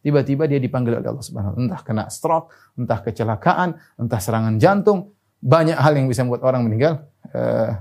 [0.00, 5.12] Tiba-tiba dia dipanggil oleh Allah Subhanahu Entah kena stroke, entah kecelakaan, entah serangan jantung.
[5.44, 7.04] Banyak hal yang bisa membuat orang meninggal.
[7.28, 7.76] Uh,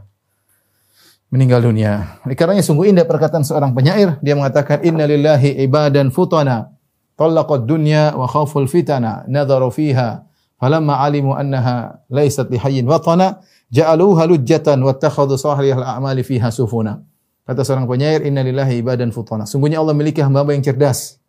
[1.31, 2.19] meninggal dunia.
[2.23, 4.19] Karenanya sungguh indah perkataan seorang penyair.
[4.19, 6.76] Dia mengatakan, Inna lillahi ibadan futana.
[7.17, 9.25] Tallaqad dunya wa khawful fitana.
[9.25, 10.27] Nadharu fiha
[10.57, 17.05] Falamma alimu annaha laysat lihayyin watana, ja'aluha lujjatan wattakhadhu sahihal a'mali fiha sufuna.
[17.45, 19.45] Kata seorang penyair, inna lillahi ibadan futana.
[19.45, 21.21] Sungguhnya Allah memiliki hamba-hamba yang cerdas.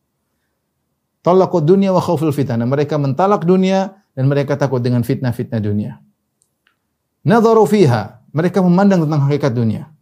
[1.21, 2.65] Talaqud dunia wa khawful fitana.
[2.65, 6.01] Mereka mentalak dunia dan mereka takut dengan fitnah-fitnah dunia.
[7.29, 8.25] Nadharu fiha.
[8.33, 9.93] Mereka memandang tentang hakikat dunia.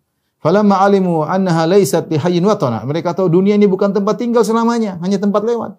[0.47, 2.87] Falamma alimu annaha laysat lihayyin watana.
[2.87, 5.75] Mereka tahu dunia ini bukan tempat tinggal selamanya, hanya tempat lewat.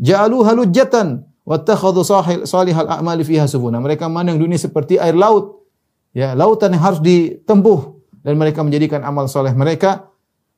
[0.00, 2.00] Ja'aluha lujjatan Wattakhadhu
[2.48, 3.76] salihal a'mali fiha subuna.
[3.78, 5.68] Mereka memandang dunia seperti air laut.
[6.16, 7.92] Ya, lautan yang harus ditempuh
[8.24, 10.08] dan mereka menjadikan amal soleh mereka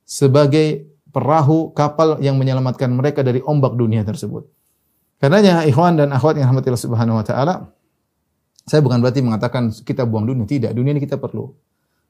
[0.07, 4.47] sebagai perahu kapal yang menyelamatkan mereka dari ombak dunia tersebut.
[5.19, 7.75] Karenanya ikhwan dan akhwat yang rahmatillah subhanahu wa taala,
[8.65, 10.79] saya bukan berarti mengatakan kita buang dunia, tidak.
[10.79, 11.51] Dunia ini kita perlu.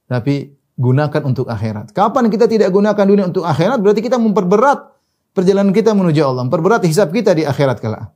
[0.04, 1.90] Tapi gunakan untuk akhirat.
[1.90, 4.94] Kapan kita tidak gunakan dunia untuk akhirat, berarti kita memperberat
[5.34, 8.14] perjalanan kita menuju Allah, memperberat hisab kita di akhirat kelak.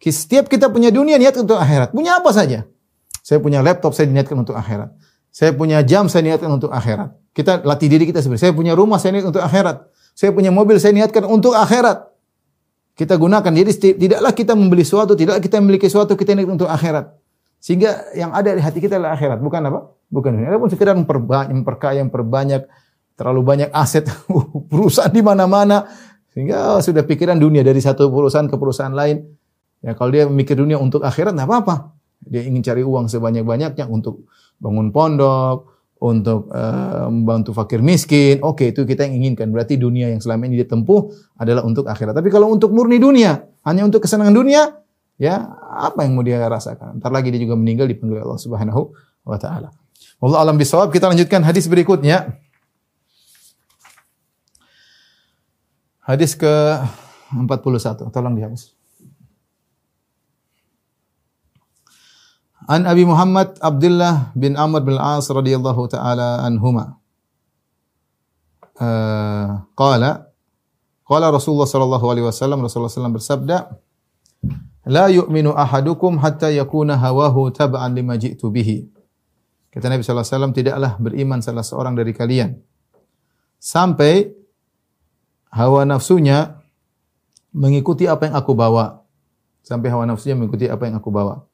[0.00, 1.92] Setiap kita punya dunia niat untuk akhirat.
[1.92, 2.64] Punya apa saja?
[3.20, 4.96] Saya punya laptop, saya niatkan untuk akhirat.
[5.28, 7.12] Saya punya jam, saya niatkan untuk akhirat.
[7.36, 8.48] Kita latih diri kita sebenarnya.
[8.48, 9.76] Saya punya rumah, saya niatkan untuk akhirat.
[10.16, 12.08] Saya punya mobil, saya niatkan untuk akhirat.
[12.96, 13.52] Kita gunakan.
[13.52, 17.12] Jadi tidaklah kita membeli sesuatu, tidaklah kita memiliki sesuatu, kita niatkan untuk akhirat.
[17.60, 19.38] Sehingga yang ada di hati kita adalah akhirat.
[19.44, 19.99] Bukan apa?
[20.10, 20.50] Bukan dunia.
[20.50, 22.66] Adapun sekedar memperbanyak, memperkaya, memperbanyak,
[23.14, 24.10] terlalu banyak aset,
[24.70, 25.86] perusahaan di mana-mana.
[26.34, 29.22] Sehingga sudah pikiran dunia dari satu perusahaan ke perusahaan lain.
[29.80, 31.96] Ya kalau dia mikir dunia untuk akhirat nggak apa-apa.
[32.20, 34.28] Dia ingin cari uang sebanyak-banyaknya untuk
[34.60, 38.44] bangun pondok, untuk uh, membantu fakir miskin.
[38.44, 39.48] Oke, itu kita yang inginkan.
[39.48, 41.00] Berarti dunia yang selama ini ditempuh
[41.40, 42.12] adalah untuk akhirat.
[42.12, 44.80] Tapi kalau untuk murni dunia, hanya untuk kesenangan dunia,
[45.16, 45.48] ya
[45.80, 47.00] apa yang mau dia rasakan?
[47.00, 48.82] Ntar lagi dia juga meninggal dipanggil Allah Subhanahu
[49.24, 49.79] wa taala.
[50.20, 50.92] Allah alam bisawab.
[50.92, 52.36] Kita lanjutkan hadis berikutnya.
[56.04, 56.50] Hadis ke
[57.32, 58.10] 41.
[58.10, 58.74] Tolong dihapus.
[62.70, 67.00] An Abi Muhammad Abdullah bin Amr bin Al-As radhiyallahu taala anhuma.
[68.80, 70.32] Uh, qala
[71.04, 73.76] qala Rasulullah sallallahu alaihi wasallam Rasulullah sallallahu bersabda
[74.88, 78.88] La yu'minu ahadukum hatta yakuna hawahu tab'an lima ji'tu bihi.
[79.70, 82.58] Kata Nabi wasallam tidaklah beriman salah seorang dari kalian
[83.62, 84.34] sampai
[85.54, 86.58] hawa nafsunya
[87.54, 89.06] mengikuti apa yang aku bawa.
[89.62, 91.46] Sampai hawa nafsunya mengikuti apa yang aku bawa.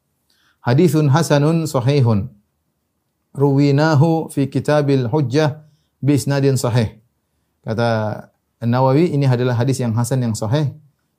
[0.64, 2.32] Hadithun hasanun sahihun.
[3.36, 5.68] Ruwinahu fi kitabil hujjah
[6.00, 6.96] bi isnadin sahih.
[7.60, 8.32] Kata
[8.64, 10.72] Nawawi ini adalah hadis yang hasan yang sahih.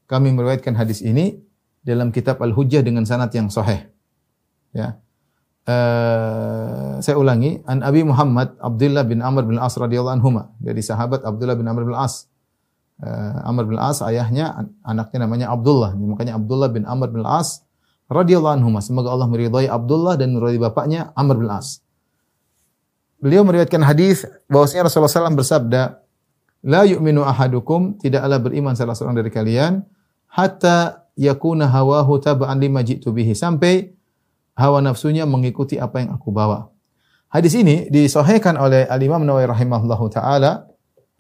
[0.10, 1.38] Kami meriwayatkan hadis ini
[1.86, 3.86] dalam kitab Al-Hujjah dengan sanad yang sahih.
[4.74, 4.98] Ya.
[5.68, 11.28] Uh, saya ulangi an Abi Muhammad Abdullah bin Amr bin As radhiyallahu anhuma dari sahabat
[11.28, 12.32] Abdullah bin Amr bin As.
[13.04, 15.92] Uh, Amr bin As ayahnya anaknya namanya Abdullah.
[15.92, 17.68] Makanya Abdullah bin Amr bin As
[18.08, 18.72] radhiyallahu anhu.
[18.80, 21.84] Semoga Allah meridhai Abdullah dan meridhai bapaknya Amr bin As.
[23.20, 26.00] Beliau meriwayatkan hadis bahwasanya Rasulullah SAW bersabda,
[26.64, 29.84] "La yu'minu ahadukum, tidaklah beriman salah seorang dari kalian
[30.32, 33.97] hatta yakuna hawahu tab'an lima jitu bihi." Sampai
[34.58, 36.74] hawa nafsunya mengikuti apa yang aku bawa.
[37.30, 40.66] Hadis ini disahihkan oleh Al-Imam Nawawi rahimahullahu taala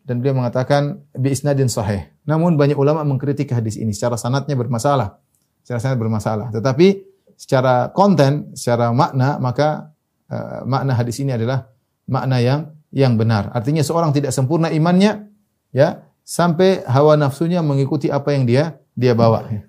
[0.01, 2.09] dan beliau mengatakan bi isnadin sahih.
[2.25, 5.19] Namun banyak ulama mengkritik hadis ini secara sanatnya bermasalah
[5.67, 6.47] secara sangat bermasalah.
[6.55, 6.87] Tetapi
[7.35, 9.91] secara konten, secara makna, maka
[10.31, 11.67] uh, makna hadis ini adalah
[12.07, 13.51] makna yang yang benar.
[13.51, 15.27] Artinya seorang tidak sempurna imannya,
[15.75, 19.43] ya, sampai hawa nafsunya mengikuti apa yang dia dia bawa.
[19.51, 19.67] Ya.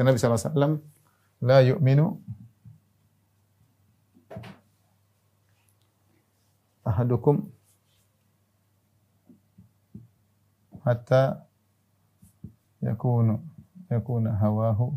[0.00, 0.74] Nabi sallallahu alaihi wasallam
[1.40, 2.20] la yu'minu.
[6.86, 7.50] Ahadukum.
[10.86, 11.42] Hatta
[12.78, 13.42] yakunu
[13.90, 14.94] yakuna hawahu.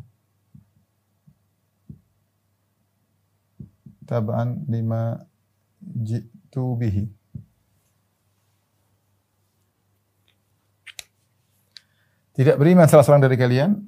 [4.06, 5.26] Tab'an lima
[5.82, 7.10] jitu bihi.
[12.38, 13.84] Tidak beriman salah seorang dari kalian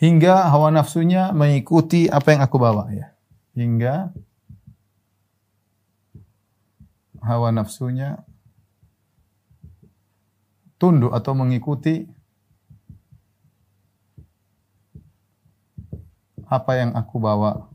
[0.00, 3.12] hingga hawa nafsunya mengikuti apa yang aku bawa ya.
[3.52, 4.16] Hingga
[7.20, 8.24] hawa nafsunya,
[10.80, 12.08] tunduk atau mengikuti
[16.48, 17.68] apa yang aku bawa,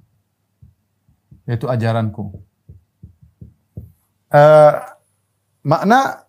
[1.45, 2.33] yaitu ajaranku.
[4.33, 4.73] Uh,
[5.61, 6.25] makna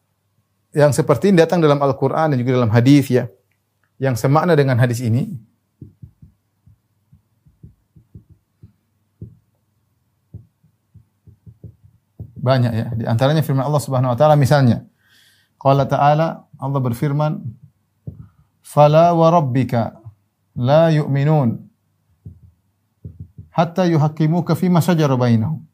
[0.76, 3.32] yang seperti ini datang dalam Al-Quran dan juga dalam hadis ya,
[3.96, 5.32] yang semakna dengan hadis ini,
[12.46, 12.86] Banyak ya.
[12.94, 14.86] Di antaranya firman Allah Subhanahu wa taala misalnya.
[15.58, 17.42] Qala ta'ala Allah berfirman,
[18.62, 19.98] "Fala wa rabbika
[20.54, 21.58] la yu'minun
[23.50, 25.66] hatta yuhaqqimuka fi ma shajara bainahum."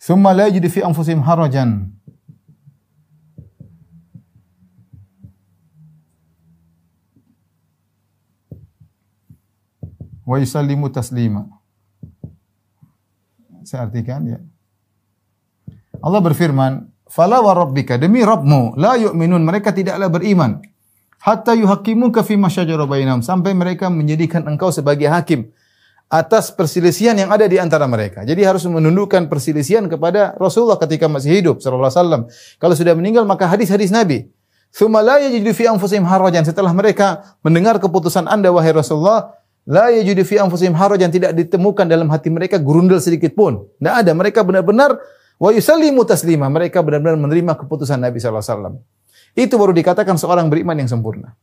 [0.00, 1.92] Summa la yajidu fi anfusihim harajan
[10.28, 11.48] wa yusallimu taslima.
[13.64, 14.38] Saya artikan ya.
[16.04, 20.60] Allah berfirman, "Fala wa rabbika demi Rabbmu la yu'minun mereka tidaklah beriman
[21.18, 22.48] hatta yuhaqqimuka fi ma
[22.86, 25.50] bainahum sampai mereka menjadikan engkau sebagai hakim
[26.08, 28.24] atas perselisihan yang ada di antara mereka.
[28.24, 32.22] Jadi harus menundukkan perselisihan kepada Rasulullah ketika masih hidup sallallahu alaihi wasallam.
[32.56, 34.32] Kalau sudah meninggal maka hadis-hadis Nabi.
[34.68, 39.32] Tsumma la yajidu fi anfusihim harajan setelah mereka mendengar keputusan Anda wahai Rasulullah,
[39.68, 43.68] La yajudu fi anfusihim harajan tidak ditemukan dalam hati mereka gurundel sedikit pun.
[43.76, 44.16] Tidak ada.
[44.16, 44.96] Mereka benar-benar
[45.36, 46.48] wa yusallimu taslima.
[46.48, 48.74] Mereka benar-benar menerima keputusan Nabi sallallahu alaihi wasallam.
[49.36, 51.36] Itu baru dikatakan seorang beriman yang sempurna.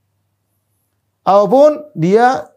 [1.21, 2.49] Apa pun dia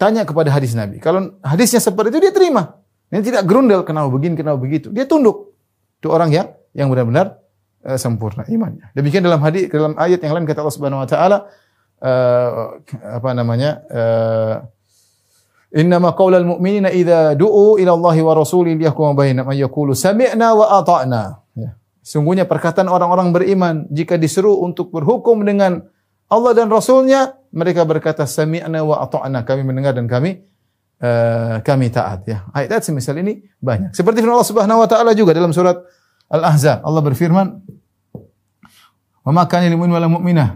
[0.00, 1.04] tanya kepada hadis Nabi.
[1.04, 2.80] Kalau hadisnya seperti itu dia terima.
[3.12, 4.88] Ini tidak gerundel kenapa begini, kenapa begitu.
[4.88, 5.52] Dia tunduk.
[6.00, 7.36] Itu orang yang yang benar-benar
[7.84, 8.88] uh, sempurna imannya.
[8.96, 11.38] Demikian dalam hadis dalam ayat yang lain kata Allah Subhanahu wa taala
[12.00, 13.70] uh, apa namanya?
[13.92, 14.54] Uh,
[15.68, 21.44] Innama qaulal mu'minina idza du'u ila Allahi wa rasuli liyahkuma bainahum yaqulu sami'na wa ata'na.
[21.52, 21.76] Ya.
[22.00, 25.84] Sungguhnya perkataan orang-orang beriman jika disuruh untuk berhukum dengan
[26.28, 29.44] Allah dan Rasulnya, mereka berkata sami'na wa ata'na.
[29.44, 30.40] Kami mendengar dan kami
[31.04, 32.48] uh, kami taat ya.
[32.56, 33.92] Ayat semisal ini banyak.
[33.92, 35.84] Seperti firman Allah Subhanahu wa taala juga dalam surat
[36.32, 36.80] Al-Ahzab.
[36.80, 37.46] Allah berfirman,
[39.20, 40.48] "Wa ma kana lil mu'min wala mu'minah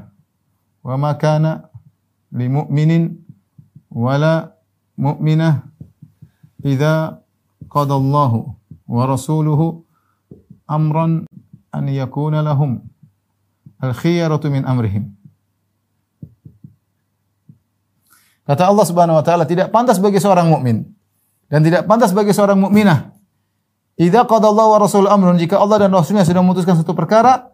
[0.83, 1.69] wa ma kana
[2.33, 3.13] lil mu'minin
[3.93, 4.52] wala
[5.03, 5.67] mu'minah
[6.63, 7.19] idza
[7.67, 8.39] qadallahu
[8.87, 9.83] wa rasuluhu
[10.71, 11.27] amran
[11.75, 12.87] an yakuna lahum
[13.83, 15.11] al khiyaratu min amrihim.
[18.47, 20.87] Kata Allah Subhanahu wa taala tidak pantas bagi seorang mukmin
[21.51, 23.11] dan tidak pantas bagi seorang mukminah
[23.99, 27.51] idza qadallahu wa rasul amrun jika Allah dan rasulnya sudah memutuskan satu perkara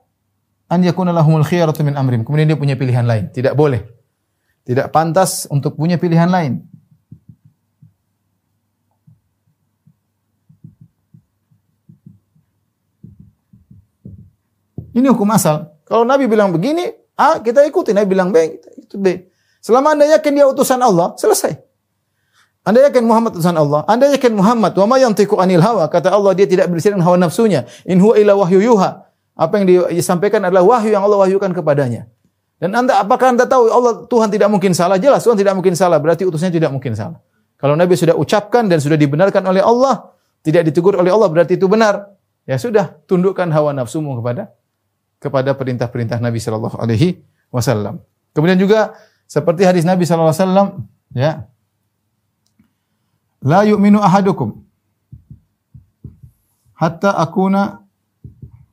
[0.68, 2.28] an yakuna lahumul khiyaratu min amrihim.
[2.28, 3.32] Kemudian dia punya pilihan lain.
[3.32, 3.88] Tidak boleh.
[4.68, 6.60] Tidak pantas untuk punya pilihan lain.
[14.98, 15.70] Ini hukum asal.
[15.86, 17.94] Kalau Nabi bilang begini, A, kita ikuti.
[17.94, 19.30] Nabi bilang B, kita itu B.
[19.62, 21.54] Selama Anda yakin dia utusan Allah, selesai.
[22.66, 23.86] Anda yakin Muhammad utusan Allah?
[23.86, 25.86] Anda yakin Muhammad wa ma yantiqu anil hawa?
[25.86, 27.64] Kata Allah dia tidak berbicara dengan hawa nafsunya.
[27.86, 29.08] In huwa illa wahyu yuha.
[29.38, 32.10] Apa yang disampaikan adalah wahyu yang Allah wahyukan kepadanya.
[32.58, 34.98] Dan Anda apakah Anda tahu Allah Tuhan tidak mungkin salah?
[34.98, 37.22] Jelas Tuhan tidak mungkin salah, berarti utusnya tidak mungkin salah.
[37.54, 40.10] Kalau Nabi sudah ucapkan dan sudah dibenarkan oleh Allah,
[40.42, 42.18] tidak ditegur oleh Allah berarti itu benar.
[42.44, 44.57] Ya sudah, tundukkan hawa nafsumu kepada
[45.18, 47.18] kepada perintah-perintah Nabi sallallahu alaihi
[47.50, 47.98] wasallam.
[48.34, 48.94] Kemudian juga
[49.26, 50.68] seperti hadis Nabi sallallahu alaihi wasallam,
[51.14, 51.32] ya.
[53.42, 54.66] La yu'minu ahadukum
[56.74, 57.82] hatta akuna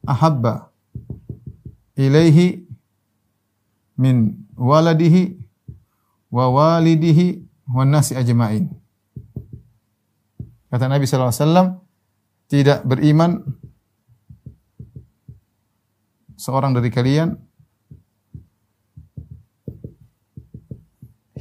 [0.06, 0.70] ahabba
[1.98, 2.66] ilaihi
[3.98, 5.38] min waladihi
[6.30, 8.70] wa walidihi wa nasi ajma'in.
[10.70, 11.68] Kata Nabi sallallahu alaihi wasallam,
[12.52, 13.42] tidak beriman
[16.46, 17.34] seorang dari kalian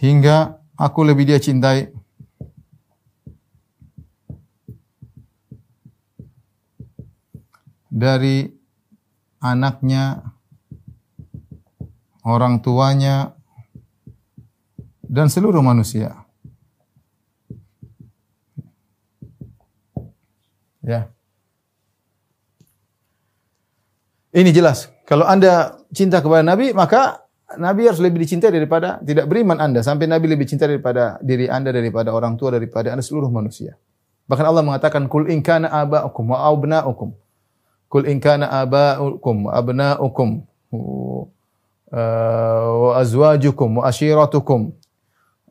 [0.00, 1.92] hingga aku lebih dia cintai
[7.92, 8.48] dari
[9.44, 10.24] anaknya,
[12.24, 13.36] orang tuanya,
[15.04, 16.24] dan seluruh manusia.
[20.80, 21.12] Ya.
[24.34, 24.93] Ini jelas.
[25.04, 27.24] Kalau Anda cinta kepada Nabi, maka
[27.60, 29.84] Nabi harus lebih dicintai daripada tidak beriman Anda.
[29.84, 33.76] Sampai Nabi lebih cinta daripada diri Anda, daripada orang tua, daripada Anda seluruh manusia.
[34.24, 37.12] Bahkan Allah mengatakan, Kul in kana aba'ukum wa abna'ukum.
[37.92, 40.28] Kul in kana aba'ukum wa abna'ukum
[41.94, 44.72] uh, wa azwajukum wa ashiratukum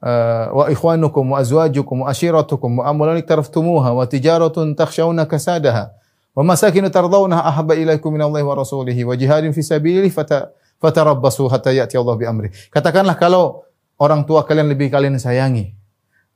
[0.01, 5.95] uh, wa ikhwanukum wa azwajukum wa ashiratukum wa amwalun iktaraftumuha wa tijaratun takhshawna kasadaha
[6.33, 10.49] wa masakinu tardawnaha ahabba ilaikum minallahi wa rasulihi wa jihadin fi sabilihi fata,
[10.81, 11.97] fatarabbasu hatta ya'ti.
[12.73, 13.63] Katakanlah kalau
[14.01, 15.77] orang tua kalian lebih kalian sayangi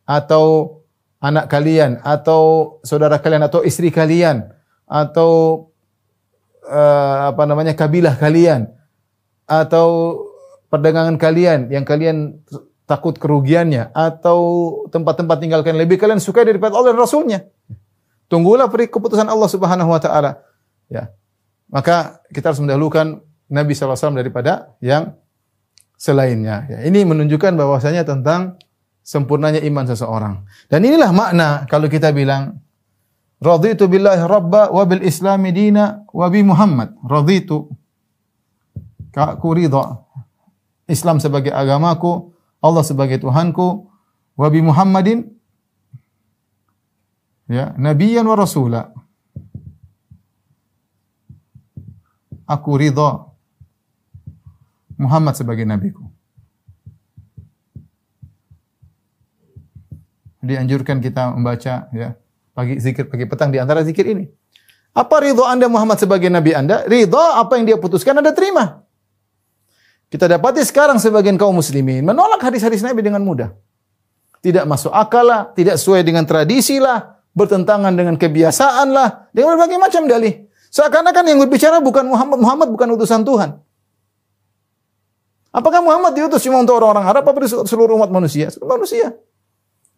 [0.06, 0.78] atau
[1.18, 4.46] anak kalian atau saudara kalian atau istri kalian
[4.86, 5.66] atau
[6.64, 8.70] uh, apa namanya kabilah kalian
[9.50, 10.22] atau
[10.70, 12.40] perdagangan kalian yang kalian
[12.88, 14.40] takut kerugiannya atau
[14.94, 17.40] tempat-tempat tinggal kalian lebih kalian suka daripada Allah dan Rasulnya.
[18.28, 20.44] Tunggulah keputusan Allah Subhanahu wa taala.
[20.92, 21.12] Ya.
[21.72, 25.16] Maka kita harus mendahulukan Nabi SAW daripada yang
[25.96, 26.68] selainnya.
[26.68, 26.80] Ya.
[26.88, 28.60] Ini menunjukkan bahwasanya tentang
[29.04, 30.44] sempurnanya iman seseorang.
[30.68, 32.60] Dan inilah makna kalau kita bilang
[33.38, 36.98] Raditu billahi rabba wa bil islami dina wa bi Muhammad.
[37.06, 37.70] Raditu.
[39.14, 40.02] Aku ridha.
[40.90, 43.90] Islam sebagai agamaku, Allah sebagai Tuhanku,
[44.38, 45.37] wa bi Muhammadin
[47.48, 48.82] ya, nabiyan wa rasula.
[52.48, 53.28] Aku ridha
[54.96, 56.08] Muhammad sebagai nabiku.
[60.40, 62.16] Dianjurkan kita membaca ya
[62.58, 64.26] Pagi zikir pagi petang di antara zikir ini.
[64.98, 66.90] Apa ridho Anda Muhammad sebagai nabi Anda?
[66.90, 68.82] Ridho apa yang dia putuskan Anda terima.
[70.10, 73.54] Kita dapati sekarang sebagian kaum muslimin menolak hadis-hadis Nabi dengan mudah.
[74.42, 79.78] Tidak masuk akal lah, tidak sesuai dengan tradisi lah, bertentangan dengan kebiasaan lah, dengan berbagai
[79.78, 80.50] macam dalih.
[80.74, 83.62] Seakan-akan yang berbicara bukan Muhammad, Muhammad bukan utusan Tuhan.
[85.54, 88.50] Apakah Muhammad diutus cuma untuk orang-orang Arab apa seluruh umat manusia?
[88.50, 89.14] Seluruh manusia.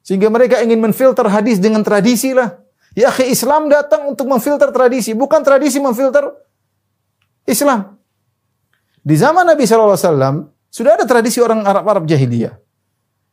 [0.03, 2.59] Sehingga mereka ingin menfilter hadis dengan tradisi lah.
[2.95, 6.31] Ya akhi Islam datang untuk memfilter tradisi, bukan tradisi memfilter
[7.47, 7.95] Islam.
[8.99, 12.55] Di zaman Nabi SAW, sudah ada tradisi orang Arab-Arab jahiliyah.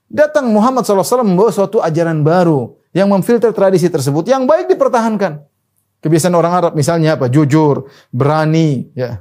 [0.07, 5.44] Datang Muhammad SAW membawa suatu ajaran baru yang memfilter tradisi tersebut, yang baik dipertahankan.
[6.01, 7.28] Kebiasaan orang Arab misalnya apa?
[7.28, 9.20] Jujur, berani, ya,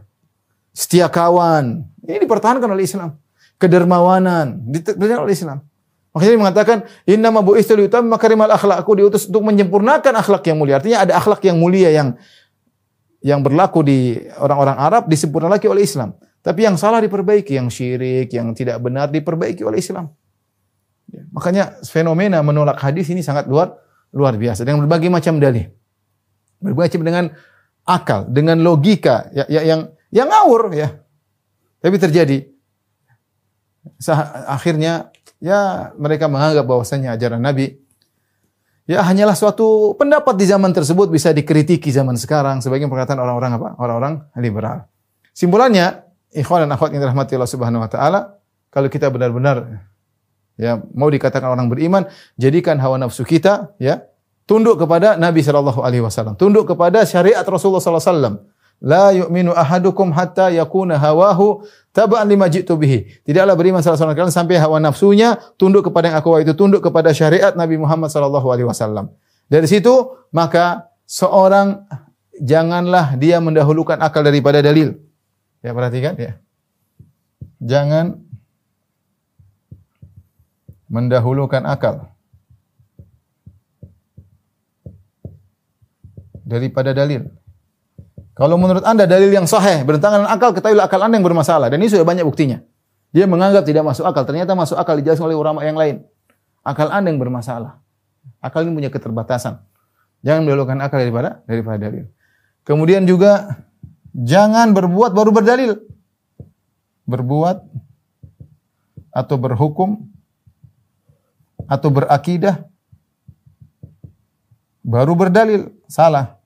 [0.71, 1.83] setia kawan.
[2.07, 3.19] Ini dipertahankan oleh Islam.
[3.59, 5.59] Kedermawanan, dipertahankan oleh Islam.
[6.15, 8.79] Makanya dia mengatakan, Inna ma bu'istu liutam makarimal akhlak.
[8.79, 10.79] Aku diutus untuk menyempurnakan akhlak yang mulia.
[10.79, 12.15] Artinya ada akhlak yang mulia yang
[13.19, 16.15] yang berlaku di orang-orang Arab disempurnakan lagi oleh Islam.
[16.39, 20.13] Tapi yang salah diperbaiki, yang syirik, yang tidak benar diperbaiki oleh Islam.
[21.15, 23.79] Ya, makanya fenomena menolak hadis ini sangat luar
[24.11, 25.71] luar biasa dengan berbagai macam dalih.
[26.59, 27.31] Berbagai dengan
[27.87, 30.91] akal, dengan logika ya, ya, yang yang ngawur ya.
[31.79, 32.51] Tapi terjadi.
[34.51, 37.85] Akhirnya ya mereka menganggap bahwasanya ajaran Nabi
[38.89, 43.69] ya hanyalah suatu pendapat di zaman tersebut bisa dikritiki zaman sekarang sebagian perkataan orang-orang apa?
[43.81, 44.89] Orang-orang liberal.
[45.35, 48.39] Simpulannya, ikhwan dan akhwat yang dirahmati Allah Subhanahu wa taala,
[48.71, 49.87] kalau kita benar-benar
[50.55, 52.07] ya mau dikatakan orang beriman,
[52.39, 54.03] jadikan hawa nafsu kita ya
[54.49, 58.35] tunduk kepada Nabi sallallahu alaihi wasallam, tunduk kepada syariat Rasulullah sallallahu alaihi wasallam.
[58.83, 61.63] La yu'minu ahadukum hatta yakuna hawahu
[61.95, 63.23] taba'an lima jitu bihi.
[63.23, 67.15] Tidaklah beriman salah seorang kalian sampai hawa nafsunya tunduk kepada yang aku itu tunduk kepada
[67.15, 69.15] syariat Nabi Muhammad sallallahu alaihi wasallam.
[69.47, 71.87] Dari situ maka seorang
[72.35, 74.99] janganlah dia mendahulukan akal daripada dalil.
[75.63, 76.37] Ya perhatikan ya.
[77.63, 78.24] Jangan
[80.89, 82.15] mendahulukan akal
[86.45, 87.25] daripada dalil.
[88.35, 91.67] Kalau menurut Anda dalil yang sahih bertentangan dengan akal, ketahuilah akal Anda yang bermasalah.
[91.71, 92.61] Dan ini sudah banyak buktinya.
[93.15, 96.03] Dia menganggap tidak masuk akal, ternyata masuk akal dijelaskan oleh ulama yang lain.
[96.61, 97.79] Akal Anda yang bermasalah.
[98.43, 99.63] Akal ini punya keterbatasan.
[100.19, 102.05] Jangan mendahulukan akal daripada daripada dalil.
[102.67, 103.61] Kemudian juga
[104.11, 105.79] jangan berbuat baru berdalil.
[107.07, 107.61] Berbuat
[109.15, 110.11] atau berhukum
[111.65, 112.65] atau berakidah
[114.85, 116.37] baru berdalil salah.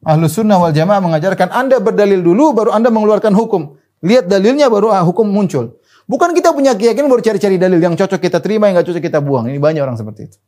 [0.00, 3.76] Ahlu sunnah wal jamaah mengajarkan Anda berdalil dulu baru Anda mengeluarkan hukum.
[4.00, 5.76] Lihat dalilnya baru ah, hukum muncul.
[6.08, 9.20] Bukan kita punya keyakinan baru cari-cari dalil yang cocok kita terima, yang nggak cocok kita
[9.22, 9.46] buang.
[9.46, 10.38] Ini banyak orang seperti itu.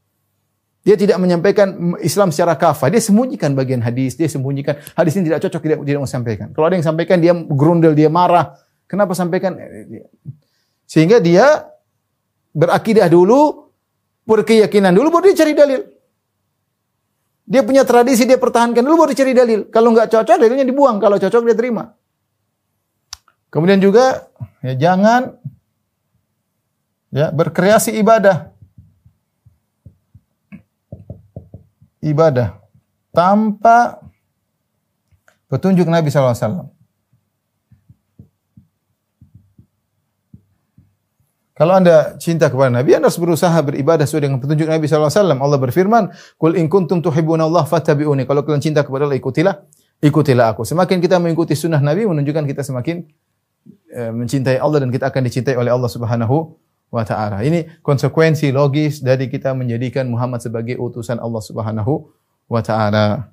[0.82, 2.90] Dia tidak menyampaikan Islam secara kafah.
[2.90, 4.18] Dia sembunyikan bagian hadis.
[4.18, 6.50] Dia sembunyikan hadis ini tidak cocok, tidak tidak mau sampaikan.
[6.50, 8.58] Kalau ada yang sampaikan, dia gerundel, dia marah.
[8.90, 9.54] Kenapa sampaikan?
[10.90, 11.70] Sehingga dia
[12.52, 13.68] berakidah dulu,
[14.28, 15.82] berkeyakinan dulu, baru dia cari dalil.
[17.42, 19.66] Dia punya tradisi, dia pertahankan dulu baru dicari dalil.
[19.68, 21.02] Kalau nggak cocok, dalilnya dibuang.
[21.02, 21.90] Kalau cocok, dia terima.
[23.52, 24.30] Kemudian juga,
[24.64, 25.36] ya jangan
[27.12, 28.48] ya berkreasi ibadah.
[32.02, 32.56] Ibadah
[33.12, 34.00] tanpa
[35.46, 36.72] petunjuk Nabi SAW.
[41.52, 45.36] Kalau anda cinta kepada Nabi, anda harus berusaha beribadah sesuai dengan petunjuk Nabi SAW.
[45.36, 46.08] Allah berfirman,
[46.40, 48.24] Kul in kuntum tuhibbuna Allah fattabi'uni.
[48.24, 49.60] Kalau kalian cinta kepada Allah, ikutilah,
[50.00, 50.64] ikutilah aku.
[50.64, 53.04] Semakin kita mengikuti sunnah Nabi, menunjukkan kita semakin
[53.92, 56.56] eh, mencintai Allah dan kita akan dicintai oleh Allah Subhanahu
[56.88, 57.44] wa taala.
[57.44, 62.08] Ini konsekuensi logis dari kita menjadikan Muhammad sebagai utusan Allah Subhanahu
[62.48, 63.28] wa taala.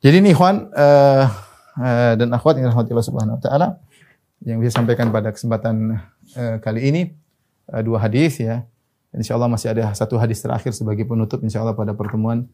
[0.00, 1.28] Jadi ini ikhwan uh,
[1.76, 3.80] uh, dan akhwat yang rahmatillah subhanahu wa taala
[4.44, 5.96] yang bisa sampaikan pada kesempatan
[6.60, 7.23] kali ini
[7.84, 8.64] dua hadis ya.
[9.14, 12.50] Insyaallah masih ada satu hadis terakhir sebagai penutup insyaallah pada pertemuan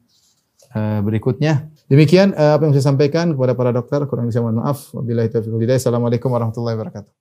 [0.76, 1.72] uh, berikutnya.
[1.88, 4.04] Demikian uh, apa yang saya sampaikan kepada para dokter.
[4.04, 4.92] Kurang bisa mohon maaf.
[4.92, 7.19] Wabillahi taufiq Assalamualaikum warahmatullahi wabarakatuh.